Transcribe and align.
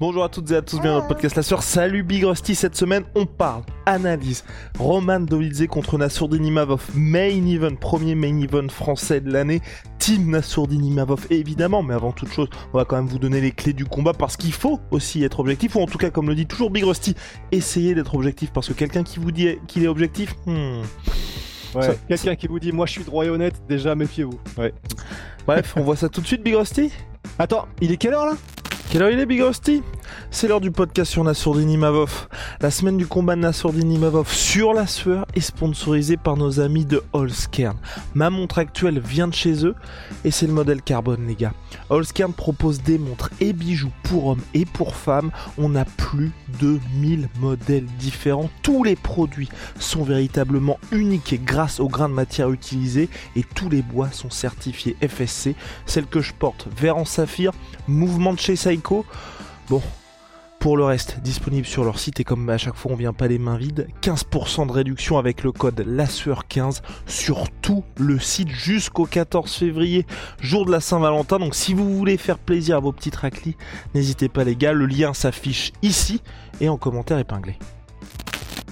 Bonjour 0.00 0.22
à 0.22 0.28
toutes 0.28 0.48
et 0.52 0.54
à 0.54 0.62
tous, 0.62 0.80
bienvenue 0.80 1.00
dans 1.00 1.02
le 1.02 1.08
podcast 1.08 1.34
La 1.34 1.42
Sœur. 1.42 1.60
Salut 1.60 2.04
Big 2.04 2.24
Rusty, 2.24 2.54
cette 2.54 2.76
semaine 2.76 3.02
on 3.16 3.26
parle, 3.26 3.62
analyse, 3.84 4.44
Roman 4.78 5.18
Dolidze 5.18 5.66
contre 5.66 5.98
Nassourdine 5.98 6.46
Imavov, 6.46 6.90
main 6.94 7.44
event, 7.48 7.74
premier 7.74 8.14
main 8.14 8.40
event 8.40 8.68
français 8.68 9.20
de 9.20 9.32
l'année, 9.32 9.60
team 9.98 10.30
Nassourdine 10.30 10.84
Imavov 10.84 11.26
évidemment, 11.30 11.82
mais 11.82 11.94
avant 11.94 12.12
toute 12.12 12.30
chose, 12.30 12.48
on 12.72 12.78
va 12.78 12.84
quand 12.84 12.94
même 12.94 13.08
vous 13.08 13.18
donner 13.18 13.40
les 13.40 13.50
clés 13.50 13.72
du 13.72 13.86
combat 13.86 14.12
parce 14.12 14.36
qu'il 14.36 14.52
faut 14.52 14.78
aussi 14.92 15.24
être 15.24 15.40
objectif, 15.40 15.74
ou 15.74 15.80
en 15.80 15.86
tout 15.86 15.98
cas 15.98 16.10
comme 16.10 16.28
le 16.28 16.36
dit 16.36 16.46
toujours 16.46 16.70
Big 16.70 16.84
Rusty, 16.84 17.16
essayez 17.50 17.96
d'être 17.96 18.14
objectif 18.14 18.52
parce 18.52 18.68
que 18.68 18.74
quelqu'un 18.74 19.02
qui 19.02 19.18
vous 19.18 19.32
dit 19.32 19.56
qu'il 19.66 19.82
est 19.82 19.88
objectif, 19.88 20.32
hmm, 20.46 20.82
Ouais, 21.74 21.98
quelqu'un 22.06 22.36
qui 22.36 22.46
vous 22.46 22.60
dit 22.60 22.70
moi 22.70 22.86
je 22.86 22.92
suis 22.92 23.04
droit 23.04 23.24
et 23.24 23.30
honnête, 23.30 23.60
déjà 23.68 23.96
méfiez-vous. 23.96 24.38
Ouais. 24.56 24.72
Bref, 25.44 25.74
on 25.76 25.82
voit 25.82 25.96
ça 25.96 26.08
tout 26.08 26.20
de 26.20 26.26
suite 26.26 26.44
Big 26.44 26.54
Rusty? 26.54 26.92
Attends, 27.38 27.66
il 27.80 27.90
est 27.90 27.96
quelle 27.96 28.14
heure 28.14 28.26
là? 28.26 28.36
Quelle 28.90 29.02
heure 29.02 29.10
il 29.10 29.18
est, 29.20 29.26
Big 29.26 29.42
C'est 30.30 30.48
l'heure 30.48 30.62
du 30.62 30.70
podcast 30.70 31.12
sur 31.12 31.22
Nassourdine 31.22 31.70
Imavov. 31.70 32.26
La 32.62 32.70
semaine 32.70 32.96
du 32.96 33.06
combat 33.06 33.36
de 33.36 33.42
Nassourdine 33.42 33.92
Imavov 33.92 34.32
sur 34.32 34.72
la 34.72 34.86
sueur 34.86 35.26
est 35.34 35.42
sponsorisée 35.42 36.16
par 36.16 36.38
nos 36.38 36.58
amis 36.58 36.86
de 36.86 37.02
Holzkern. 37.12 37.76
Ma 38.14 38.30
montre 38.30 38.56
actuelle 38.56 38.98
vient 38.98 39.28
de 39.28 39.34
chez 39.34 39.66
eux 39.66 39.74
et 40.24 40.30
c'est 40.30 40.46
le 40.46 40.54
modèle 40.54 40.80
carbone, 40.80 41.26
les 41.26 41.34
gars. 41.34 41.52
Holzkern 41.90 42.32
propose 42.32 42.82
des 42.82 42.96
montres 42.96 43.28
et 43.40 43.52
bijoux 43.52 43.92
pour 44.04 44.28
hommes 44.28 44.42
et 44.54 44.64
pour 44.64 44.96
femmes. 44.96 45.32
On 45.58 45.74
a 45.74 45.84
plus 45.84 46.32
de 46.58 46.80
1000 46.94 47.28
modèles 47.40 47.86
différents. 47.98 48.48
Tous 48.62 48.84
les 48.84 48.96
produits 48.96 49.50
sont 49.78 50.02
véritablement 50.02 50.78
uniques 50.92 51.44
grâce 51.44 51.78
aux 51.78 51.88
grains 51.88 52.08
de 52.08 52.14
matière 52.14 52.50
utilisés 52.50 53.10
et 53.36 53.44
tous 53.54 53.68
les 53.68 53.82
bois 53.82 54.10
sont 54.12 54.30
certifiés 54.30 54.96
FSC. 55.06 55.56
Celle 55.84 56.06
que 56.06 56.22
je 56.22 56.32
porte, 56.32 56.68
vert 56.74 56.96
en 56.96 57.04
saphir, 57.04 57.52
mouvement 57.86 58.32
de 58.32 58.38
chez 58.38 58.56
Bon, 59.68 59.82
pour 60.58 60.76
le 60.76 60.84
reste, 60.84 61.20
disponible 61.20 61.66
sur 61.66 61.84
leur 61.84 61.98
site 61.98 62.20
et 62.20 62.24
comme 62.24 62.48
à 62.50 62.58
chaque 62.58 62.74
fois 62.74 62.92
on 62.92 62.96
vient 62.96 63.12
pas 63.12 63.28
les 63.28 63.38
mains 63.38 63.56
vides, 63.56 63.86
15% 64.02 64.66
de 64.66 64.72
réduction 64.72 65.16
avec 65.16 65.44
le 65.44 65.52
code 65.52 65.80
LASSUEUR15 65.80 66.82
sur 67.06 67.48
tout 67.62 67.84
le 67.96 68.18
site 68.18 68.50
jusqu'au 68.50 69.04
14 69.04 69.52
février, 69.52 70.06
jour 70.40 70.66
de 70.66 70.72
la 70.72 70.80
Saint-Valentin. 70.80 71.38
Donc 71.38 71.54
si 71.54 71.74
vous 71.74 71.96
voulez 71.96 72.16
faire 72.16 72.38
plaisir 72.38 72.76
à 72.76 72.80
vos 72.80 72.92
petites 72.92 73.16
raclis, 73.16 73.56
n'hésitez 73.94 74.28
pas 74.28 74.44
les 74.44 74.56
gars, 74.56 74.72
le 74.72 74.86
lien 74.86 75.14
s'affiche 75.14 75.72
ici 75.82 76.22
et 76.60 76.68
en 76.68 76.76
commentaire 76.76 77.18
épinglé. 77.18 77.56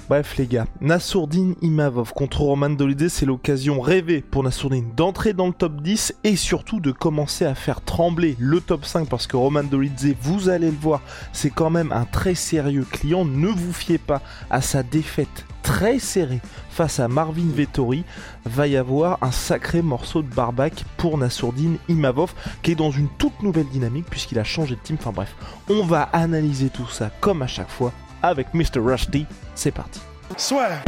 Bref 0.08 0.36
les 0.36 0.46
gars, 0.46 0.66
Nassourdine 0.80 1.56
Imavov 1.62 2.12
contre 2.12 2.42
Roman 2.42 2.70
Dolidze, 2.70 3.08
c'est 3.08 3.26
l'occasion 3.26 3.80
rêvée 3.80 4.20
pour 4.20 4.44
Nassourdine 4.44 4.92
d'entrer 4.94 5.32
dans 5.32 5.48
le 5.48 5.52
top 5.52 5.82
10 5.82 6.14
et 6.22 6.36
surtout 6.36 6.78
de 6.78 6.92
commencer 6.92 7.44
à 7.44 7.56
faire 7.56 7.80
trembler 7.80 8.36
le 8.38 8.60
top 8.60 8.84
5 8.84 9.08
parce 9.08 9.26
que 9.26 9.36
Roman 9.36 9.64
Dolidze, 9.64 10.14
vous 10.22 10.48
allez 10.48 10.70
le 10.70 10.76
voir, 10.76 11.02
c'est 11.32 11.50
quand 11.50 11.70
même 11.70 11.90
un 11.90 12.04
très 12.04 12.36
sérieux 12.36 12.86
client. 12.88 13.24
Ne 13.24 13.48
vous 13.48 13.72
fiez 13.72 13.98
pas 13.98 14.22
à 14.48 14.60
sa 14.60 14.84
défaite 14.84 15.44
très 15.64 15.98
serrée 15.98 16.40
face 16.70 17.00
à 17.00 17.08
Marvin 17.08 17.50
Vettori. 17.52 18.04
Va 18.44 18.68
y 18.68 18.76
avoir 18.76 19.18
un 19.22 19.32
sacré 19.32 19.82
morceau 19.82 20.22
de 20.22 20.32
barbac 20.32 20.84
pour 20.98 21.18
Nassourdine 21.18 21.78
Imavov 21.88 22.32
qui 22.62 22.70
est 22.70 22.76
dans 22.76 22.92
une 22.92 23.08
toute 23.18 23.42
nouvelle 23.42 23.68
dynamique 23.68 24.06
puisqu'il 24.08 24.38
a 24.38 24.44
changé 24.44 24.76
de 24.76 24.80
team. 24.80 24.98
Enfin 25.00 25.10
bref, 25.10 25.34
on 25.68 25.84
va 25.84 26.02
analyser 26.12 26.68
tout 26.68 26.86
ça 26.86 27.10
comme 27.20 27.42
à 27.42 27.48
chaque 27.48 27.70
fois 27.70 27.92
avec 28.28 28.52
Mr. 28.54 28.78
Rusty. 28.80 29.26
C'est 29.54 29.72
parti. 29.72 30.00
Swear. 30.36 30.82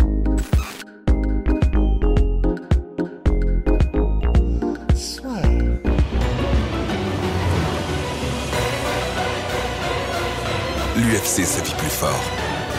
L'UFC 10.97 11.45
sa 11.45 11.63
vie 11.63 11.75
plus 11.79 11.89
fort 11.91 12.21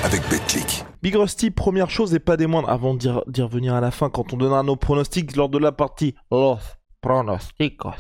avec 0.04 0.22
BetClick. 0.30 0.84
Big 1.02 1.16
Rusty, 1.16 1.52
première 1.52 1.90
chose 1.90 2.14
et 2.14 2.20
pas 2.20 2.36
des 2.38 2.48
moindres, 2.48 2.70
avant 2.70 2.94
d'y 2.94 3.08
re- 3.08 3.24
d'y 3.30 3.42
revenir 3.42 3.74
à 3.74 3.82
la 3.82 3.92
fin 3.92 4.10
quand 4.10 4.34
on 4.34 4.38
donnera 4.38 4.64
nos 4.64 4.76
pronostics 4.76 5.36
lors 5.36 5.50
de 5.50 5.58
la 5.58 5.72
partie 5.72 6.16
Los 6.32 6.58
Pronosticos. 7.02 7.96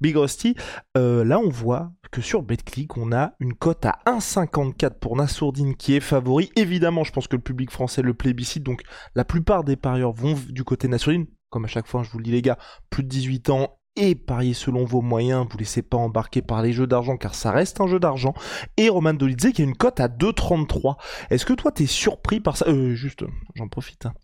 Big 0.00 0.16
Rusty, 0.16 0.54
euh, 0.96 1.24
là 1.24 1.38
on 1.38 1.48
voit 1.48 1.90
que 2.10 2.20
sur 2.20 2.42
BetClick 2.42 2.96
on 2.96 3.12
a 3.12 3.32
une 3.40 3.54
cote 3.54 3.86
à 3.86 3.98
1,54 4.06 4.98
pour 4.98 5.16
Nassourdine 5.16 5.76
qui 5.76 5.94
est 5.94 6.00
favori. 6.00 6.50
Évidemment, 6.56 7.04
je 7.04 7.12
pense 7.12 7.28
que 7.28 7.36
le 7.36 7.42
public 7.42 7.70
français 7.70 8.02
le 8.02 8.14
plébiscite, 8.14 8.62
donc 8.62 8.82
la 9.14 9.24
plupart 9.24 9.64
des 9.64 9.76
parieurs 9.76 10.12
vont 10.12 10.36
du 10.48 10.64
côté 10.64 10.88
Nassourdine. 10.88 11.26
Comme 11.50 11.64
à 11.66 11.68
chaque 11.68 11.86
fois, 11.86 12.02
je 12.02 12.10
vous 12.10 12.18
le 12.18 12.24
dis 12.24 12.30
les 12.30 12.42
gars, 12.42 12.58
plus 12.88 13.02
de 13.02 13.08
18 13.08 13.50
ans 13.50 13.78
et 13.96 14.14
pariez 14.14 14.54
selon 14.54 14.84
vos 14.84 15.02
moyens, 15.02 15.46
vous 15.50 15.58
laissez 15.58 15.82
pas 15.82 15.98
embarquer 15.98 16.40
par 16.40 16.62
les 16.62 16.72
jeux 16.72 16.86
d'argent 16.86 17.16
car 17.16 17.34
ça 17.34 17.50
reste 17.50 17.80
un 17.80 17.86
jeu 17.86 18.00
d'argent. 18.00 18.32
Et 18.76 18.88
Roman 18.88 19.12
Dolidze 19.14 19.52
qui 19.52 19.62
a 19.62 19.64
une 19.64 19.76
cote 19.76 20.00
à 20.00 20.08
2,33. 20.08 20.96
Est-ce 21.30 21.44
que 21.44 21.52
toi 21.52 21.70
t'es 21.72 21.86
surpris 21.86 22.40
par 22.40 22.56
ça? 22.56 22.66
Euh, 22.68 22.94
Juste, 22.94 23.24
j'en 23.54 23.68
profite. 23.68 24.06
hein. 24.06 24.14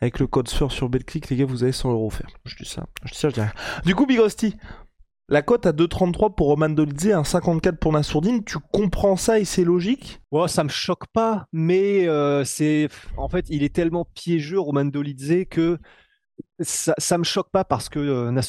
Avec 0.00 0.18
le 0.18 0.26
code 0.26 0.48
SUR 0.48 0.72
sur 0.72 0.88
BetClick, 0.88 1.28
les 1.30 1.36
gars, 1.36 1.44
vous 1.46 1.62
avez 1.62 1.72
100 1.72 1.92
euros 1.92 2.08
offerts. 2.08 2.30
Je 2.44 2.56
dis 2.56 2.68
ça, 2.68 2.86
je 3.04 3.12
dis 3.12 3.18
ça, 3.18 3.28
je 3.28 3.34
dis 3.34 3.40
rien. 3.40 3.52
Du 3.84 3.94
coup, 3.94 4.06
Big 4.06 4.18
Rusty, 4.18 4.56
la 5.28 5.40
cote 5.40 5.66
à 5.66 5.72
2,33 5.72 6.34
pour 6.34 6.48
Roman 6.48 6.68
Dolidze, 6.68 7.12
un 7.12 7.24
54 7.24 7.78
pour 7.78 7.92
Nassourdine, 7.92 8.42
tu 8.44 8.58
comprends 8.72 9.16
ça 9.16 9.38
et 9.38 9.44
c'est 9.44 9.64
logique? 9.64 10.20
Ouais, 10.32 10.48
ça 10.48 10.64
me 10.64 10.68
choque 10.68 11.06
pas, 11.12 11.46
mais 11.52 12.08
euh, 12.08 12.44
c'est 12.44 12.88
en 13.16 13.28
fait 13.28 13.46
il 13.48 13.62
est 13.62 13.72
tellement 13.74 14.04
piégeux 14.14 14.58
Roman 14.58 14.84
Dolidze 14.84 15.44
que 15.48 15.78
ça, 16.60 16.94
ça 16.98 17.18
me 17.18 17.24
choque 17.24 17.50
pas 17.50 17.64
parce 17.64 17.88
que 17.88 17.98
euh, 17.98 18.40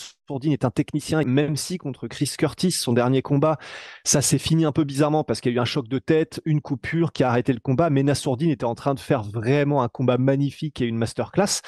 est 0.44 0.66
un 0.66 0.72
technicien, 0.72 1.24
même 1.24 1.56
si 1.56 1.78
contre 1.78 2.08
Chris 2.08 2.34
Curtis, 2.38 2.72
son 2.72 2.94
dernier 2.94 3.22
combat, 3.22 3.58
ça 4.04 4.22
s'est 4.22 4.38
fini 4.38 4.66
un 4.66 4.72
peu 4.72 4.84
bizarrement 4.84 5.24
parce 5.24 5.42
qu'il 5.42 5.52
y 5.52 5.56
a 5.56 5.58
eu 5.58 5.62
un 5.62 5.66
choc 5.66 5.88
de 5.88 6.00
tête, 6.00 6.42
une 6.46 6.62
coupure 6.62 7.12
qui 7.12 7.24
a 7.24 7.30
arrêté 7.30 7.54
le 7.54 7.60
combat, 7.60 7.90
mais 7.90 8.04
Nassourdine 8.04 8.50
était 8.50 8.66
en 8.66 8.76
train 8.76 8.94
de 8.94 9.00
faire 9.00 9.24
vraiment 9.24 9.84
un 9.84 9.90
combat 9.90 10.18
magnifique 10.18 10.82
et 10.82 10.86
une 10.86 10.98
masterclass 10.98 11.62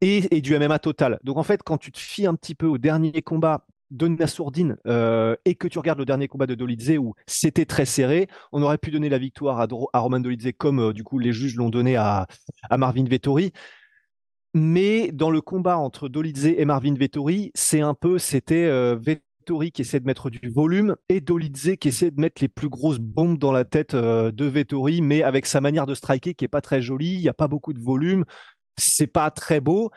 et, 0.00 0.40
du 0.40 0.58
MMA 0.58 0.78
total. 0.80 1.18
Donc 1.22 1.36
en 1.36 1.42
fait, 1.42 1.62
quand 1.62 1.78
tu 1.78 1.92
te 1.92 1.98
fies 1.98 2.26
un 2.26 2.34
petit 2.34 2.54
peu 2.54 2.66
au 2.66 2.78
dernier 2.78 3.22
combat 3.22 3.66
de 3.90 4.08
Nassourdine 4.08 4.78
euh, 4.86 5.36
et 5.44 5.54
que 5.54 5.68
tu 5.68 5.78
regardes 5.78 5.98
le 5.98 6.06
dernier 6.06 6.26
combat 6.26 6.46
de 6.46 6.54
Dolidze 6.54 6.96
où 6.98 7.14
c'était 7.26 7.66
très 7.66 7.84
serré, 7.84 8.26
on 8.50 8.62
aurait 8.62 8.78
pu 8.78 8.90
donner 8.90 9.08
la 9.08 9.18
victoire 9.18 9.60
à, 9.60 9.98
Roman 10.00 10.18
Dolidze 10.18 10.50
comme 10.56 10.80
euh, 10.80 10.92
du 10.92 11.04
coup 11.04 11.18
les 11.18 11.32
juges 11.32 11.56
l'ont 11.56 11.68
donné 11.68 11.96
à 11.96 12.26
Marvin 12.76 13.04
Vettori. 13.04 13.52
Mais 14.54 15.12
dans 15.12 15.30
le 15.30 15.40
combat 15.40 15.78
entre 15.78 16.08
Dolidze 16.08 16.46
et 16.46 16.64
Marvin 16.64 16.94
Vettori, 16.94 17.52
c'est 17.54 17.80
un 17.80 17.94
peu, 17.94 18.18
c'était 18.18 18.66
euh, 18.66 18.96
Vettori 18.96 19.72
qui 19.72 19.80
essaie 19.82 19.98
de 19.98 20.04
mettre 20.04 20.28
du 20.28 20.50
volume 20.50 20.96
et 21.08 21.20
Dolidze 21.22 21.76
qui 21.80 21.88
essaie 21.88 22.10
de 22.10 22.20
mettre 22.20 22.42
les 22.42 22.48
plus 22.48 22.68
grosses 22.68 22.98
bombes 22.98 23.38
dans 23.38 23.52
la 23.52 23.64
tête 23.64 23.94
euh, 23.94 24.30
de 24.30 24.44
Vettori, 24.44 25.00
mais 25.00 25.22
avec 25.22 25.46
sa 25.46 25.62
manière 25.62 25.86
de 25.86 25.94
striker 25.94 26.34
qui 26.34 26.44
est 26.44 26.48
pas 26.48 26.60
très 26.60 26.82
jolie, 26.82 27.14
il 27.14 27.20
n'y 27.20 27.28
a 27.28 27.34
pas 27.34 27.48
beaucoup 27.48 27.72
de 27.72 27.80
volume, 27.80 28.24
c'est 28.76 29.06
pas 29.06 29.30
très 29.30 29.60
beau, 29.60 29.90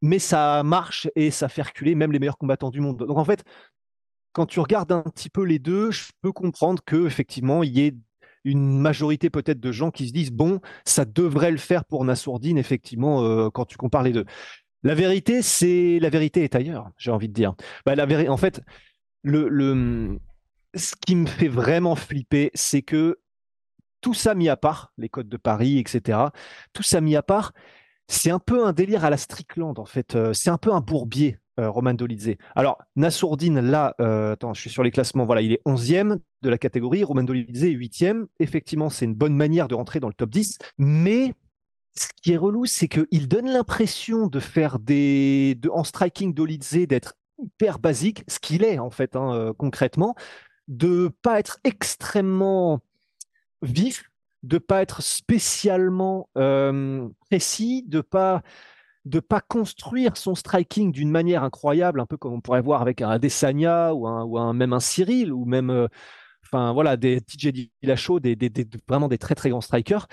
mais 0.00 0.18
ça 0.18 0.62
marche 0.62 1.08
et 1.14 1.30
ça 1.30 1.48
fait 1.48 1.62
reculer 1.62 1.94
même 1.94 2.12
les 2.12 2.18
meilleurs 2.18 2.38
combattants 2.38 2.70
du 2.70 2.80
monde. 2.80 2.98
Donc 2.98 3.18
en 3.18 3.24
fait, 3.24 3.44
quand 4.32 4.46
tu 4.46 4.60
regardes 4.60 4.92
un 4.92 5.02
petit 5.02 5.28
peu 5.28 5.44
les 5.44 5.58
deux, 5.58 5.90
je 5.90 6.04
peux 6.22 6.32
comprendre 6.32 6.82
que 6.84 7.06
effectivement 7.06 7.62
il 7.62 7.76
y 7.76 7.82
ait 7.82 7.94
une 8.44 8.78
majorité 8.78 9.30
peut-être 9.30 9.60
de 9.60 9.72
gens 9.72 9.90
qui 9.90 10.08
se 10.08 10.12
disent 10.12 10.32
bon, 10.32 10.60
ça 10.84 11.04
devrait 11.04 11.50
le 11.50 11.58
faire 11.58 11.84
pour 11.84 12.04
Nassourdine 12.04 12.58
effectivement 12.58 13.22
euh, 13.24 13.50
quand 13.50 13.64
tu 13.64 13.76
compares 13.76 14.02
les 14.02 14.12
deux. 14.12 14.24
La 14.82 14.94
vérité, 14.94 15.42
c'est 15.42 15.98
la 16.00 16.08
vérité 16.08 16.42
est 16.42 16.54
ailleurs, 16.54 16.90
j'ai 16.96 17.10
envie 17.10 17.28
de 17.28 17.34
dire. 17.34 17.54
Bah, 17.84 17.94
la 17.94 18.06
vérité, 18.06 18.30
en 18.30 18.38
fait, 18.38 18.62
le, 19.22 20.18
ce 20.74 20.94
qui 20.96 21.16
me 21.16 21.26
fait 21.26 21.48
vraiment 21.48 21.96
flipper, 21.96 22.50
c'est 22.54 22.82
que 22.82 23.18
tout 24.00 24.14
ça 24.14 24.34
mis 24.34 24.48
à 24.48 24.56
part, 24.56 24.92
les 24.96 25.10
codes 25.10 25.28
de 25.28 25.36
Paris, 25.36 25.78
etc. 25.78 26.18
Tout 26.72 26.82
ça 26.82 27.02
mis 27.02 27.16
à 27.16 27.22
part, 27.22 27.52
c'est 28.08 28.30
un 28.30 28.38
peu 28.38 28.66
un 28.66 28.72
délire 28.72 29.04
à 29.04 29.10
la 29.10 29.18
Strickland 29.18 29.78
en 29.78 29.84
fait. 29.84 30.16
Euh, 30.16 30.32
c'est 30.32 30.50
un 30.50 30.58
peu 30.58 30.72
un 30.72 30.80
bourbier. 30.80 31.38
Euh, 31.60 31.70
Roman 31.70 31.94
Dolidze. 31.94 32.36
Alors, 32.56 32.78
Nassourdine, 32.96 33.60
là, 33.60 33.94
euh, 34.00 34.32
attends, 34.32 34.54
je 34.54 34.60
suis 34.60 34.70
sur 34.70 34.82
les 34.82 34.90
classements, 34.90 35.26
voilà, 35.26 35.42
il 35.42 35.52
est 35.52 35.60
11e 35.66 36.18
de 36.42 36.48
la 36.48 36.58
catégorie, 36.58 37.04
Roman 37.04 37.22
Dolidze 37.22 37.64
est 37.64 37.72
8e. 37.72 38.26
Effectivement, 38.38 38.88
c'est 38.88 39.04
une 39.04 39.14
bonne 39.14 39.36
manière 39.36 39.68
de 39.68 39.74
rentrer 39.74 40.00
dans 40.00 40.08
le 40.08 40.14
top 40.14 40.30
10, 40.30 40.58
mais 40.78 41.34
ce 41.94 42.06
qui 42.22 42.32
est 42.32 42.36
relou, 42.36 42.66
c'est 42.66 42.88
qu'il 42.88 43.28
donne 43.28 43.46
l'impression 43.50 44.26
de 44.26 44.40
faire 44.40 44.78
des. 44.78 45.56
De, 45.60 45.68
en 45.68 45.84
striking 45.84 46.32
Dolidze, 46.32 46.86
d'être 46.86 47.14
hyper 47.38 47.78
basique, 47.78 48.24
ce 48.28 48.38
qu'il 48.38 48.64
est 48.64 48.78
en 48.78 48.90
fait, 48.90 49.16
hein, 49.16 49.34
euh, 49.34 49.52
concrètement. 49.52 50.14
de 50.68 51.10
pas 51.22 51.40
être 51.40 51.58
extrêmement 51.64 52.80
vif, 53.60 54.10
de 54.42 54.58
pas 54.58 54.80
être 54.80 55.02
spécialement 55.02 56.30
précis, 57.28 57.84
de 57.86 58.00
pas 58.00 58.42
de 59.04 59.20
pas 59.20 59.40
construire 59.40 60.16
son 60.16 60.34
striking 60.34 60.92
d'une 60.92 61.10
manière 61.10 61.42
incroyable, 61.42 62.00
un 62.00 62.06
peu 62.06 62.16
comme 62.16 62.34
on 62.34 62.40
pourrait 62.40 62.60
voir 62.60 62.82
avec 62.82 63.00
un 63.02 63.10
Adesanya 63.10 63.94
ou 63.94 64.06
un, 64.06 64.24
ou 64.24 64.38
un 64.38 64.52
même 64.52 64.72
un 64.72 64.80
Cyril 64.80 65.32
ou 65.32 65.44
même 65.44 65.70
euh, 65.70 65.88
enfin 66.44 66.72
voilà 66.72 66.96
des 66.96 67.20
TJ 67.20 67.70
Dillashaw, 67.82 68.20
des, 68.20 68.36
des, 68.36 68.50
des, 68.50 68.66
vraiment 68.88 69.08
des 69.08 69.18
très 69.18 69.34
très 69.34 69.50
grands 69.50 69.60
strikers. 69.60 70.06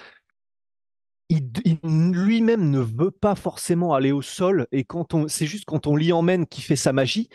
Il, 1.30 1.50
lui-même 1.84 2.72
ne 2.72 2.80
veut 2.80 3.12
pas 3.12 3.36
forcément 3.36 3.94
aller 3.94 4.13
au 4.13 4.22
sol 4.22 4.68
et 4.72 4.86
quand 4.86 5.13
on 5.13 5.28
c'est 5.28 5.45
juste 5.45 5.66
quand 5.66 5.86
on 5.86 5.98
l'y 5.98 6.13
emmène 6.13 6.48
qui 6.48 6.62
fait 6.62 6.78
sa 6.78 6.94
magie 6.94 7.28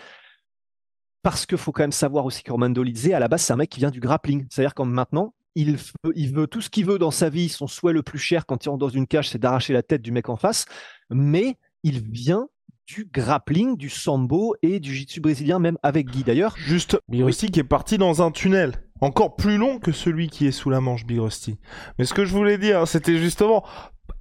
parce 1.22 1.46
qu'il 1.46 1.58
faut 1.58 1.72
quand 1.72 1.82
même 1.82 1.92
savoir 1.92 2.24
aussi 2.24 2.42
que 2.42 2.50
Roman 2.50 2.72
à 2.72 3.18
la 3.18 3.28
base, 3.28 3.42
c'est 3.42 3.52
un 3.52 3.56
mec 3.56 3.70
qui 3.70 3.78
vient 3.78 3.90
du 3.90 4.00
grappling. 4.00 4.46
C'est-à-dire 4.50 4.74
que 4.74 4.82
maintenant, 4.82 5.34
il 5.54 5.76
veut, 5.76 6.12
il 6.14 6.32
veut 6.34 6.46
tout 6.46 6.60
ce 6.60 6.70
qu'il 6.70 6.86
veut 6.86 6.98
dans 6.98 7.10
sa 7.10 7.28
vie. 7.28 7.48
Son 7.48 7.66
souhait 7.66 7.92
le 7.92 8.02
plus 8.02 8.18
cher 8.18 8.46
quand 8.46 8.64
il 8.64 8.68
rentre 8.68 8.80
dans 8.80 8.88
une 8.88 9.06
cage, 9.06 9.30
c'est 9.30 9.38
d'arracher 9.38 9.72
la 9.72 9.82
tête 9.82 10.02
du 10.02 10.12
mec 10.12 10.28
en 10.28 10.36
face. 10.36 10.64
Mais 11.10 11.58
il 11.82 12.00
vient 12.00 12.48
du 12.86 13.08
grappling, 13.12 13.76
du 13.76 13.88
sambo 13.88 14.54
et 14.62 14.80
du 14.80 14.92
jiu-jitsu 14.92 15.20
brésilien, 15.20 15.58
même 15.58 15.78
avec 15.82 16.10
Guy 16.10 16.24
d'ailleurs. 16.24 16.56
Juste, 16.56 16.98
Big 17.08 17.22
Rusty 17.22 17.50
qui 17.50 17.60
est 17.60 17.64
parti 17.64 17.98
dans 17.98 18.22
un 18.22 18.30
tunnel, 18.30 18.72
encore 19.00 19.36
plus 19.36 19.56
long 19.56 19.78
que 19.78 19.92
celui 19.92 20.28
qui 20.28 20.46
est 20.46 20.52
sous 20.52 20.70
la 20.70 20.80
manche, 20.80 21.06
Big 21.06 21.18
Rusty. 21.18 21.58
Mais 21.98 22.04
ce 22.04 22.14
que 22.14 22.24
je 22.24 22.32
voulais 22.32 22.58
dire, 22.58 22.86
c'était 22.88 23.18
justement, 23.18 23.64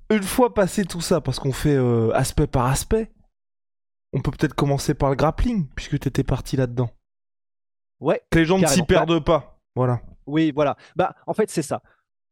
une 0.09 0.23
fois 0.23 0.53
passé 0.53 0.85
tout 0.85 1.01
ça, 1.01 1.21
parce 1.21 1.39
qu'on 1.39 1.53
fait 1.53 1.75
euh, 1.75 2.11
aspect 2.13 2.47
par 2.47 2.67
aspect, 2.67 3.11
on 4.13 4.21
peut 4.21 4.31
peut-être 4.31 4.53
commencer 4.53 4.93
par 4.93 5.09
le 5.09 5.15
grappling, 5.15 5.67
puisque 5.75 5.99
tu 5.99 6.07
étais 6.07 6.23
parti 6.23 6.57
là-dedans. 6.57 6.89
Ouais. 7.99 8.21
Que 8.29 8.39
les 8.39 8.45
gens 8.45 8.59
ne 8.59 8.65
s'y 8.67 8.83
perdent 8.83 9.23
pas. 9.23 9.59
Voilà. 9.75 10.01
Oui, 10.25 10.51
voilà. 10.51 10.77
Bah, 10.95 11.15
en 11.27 11.33
fait, 11.33 11.49
c'est 11.49 11.61
ça. 11.61 11.81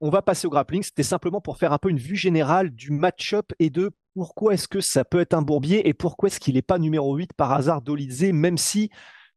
On 0.02 0.10
va 0.10 0.22
passer 0.22 0.48
au 0.48 0.50
grappling. 0.50 0.84
C'était 0.84 1.04
simplement 1.04 1.42
pour 1.42 1.58
faire 1.58 1.74
un 1.74 1.78
peu 1.78 1.90
une 1.90 1.98
vue 1.98 2.16
générale 2.16 2.70
du 2.70 2.92
match-up 2.92 3.52
et 3.60 3.70
de 3.70 3.92
pourquoi 4.16 4.54
est-ce 4.54 4.68
que 4.68 4.82
ça 4.82 5.06
peut 5.06 5.20
être 5.20 5.34
un 5.34 5.42
bourbier 5.42 5.88
et 5.88 5.94
pourquoi 5.94 6.28
est-ce 6.28 6.40
qu'il 6.40 6.56
n'est 6.56 6.62
pas 6.62 6.80
numéro 6.80 7.16
8 7.16 7.34
par 7.34 7.52
hasard 7.52 7.82
d'Olizé, 7.82 8.32
même 8.32 8.58
si 8.58 8.90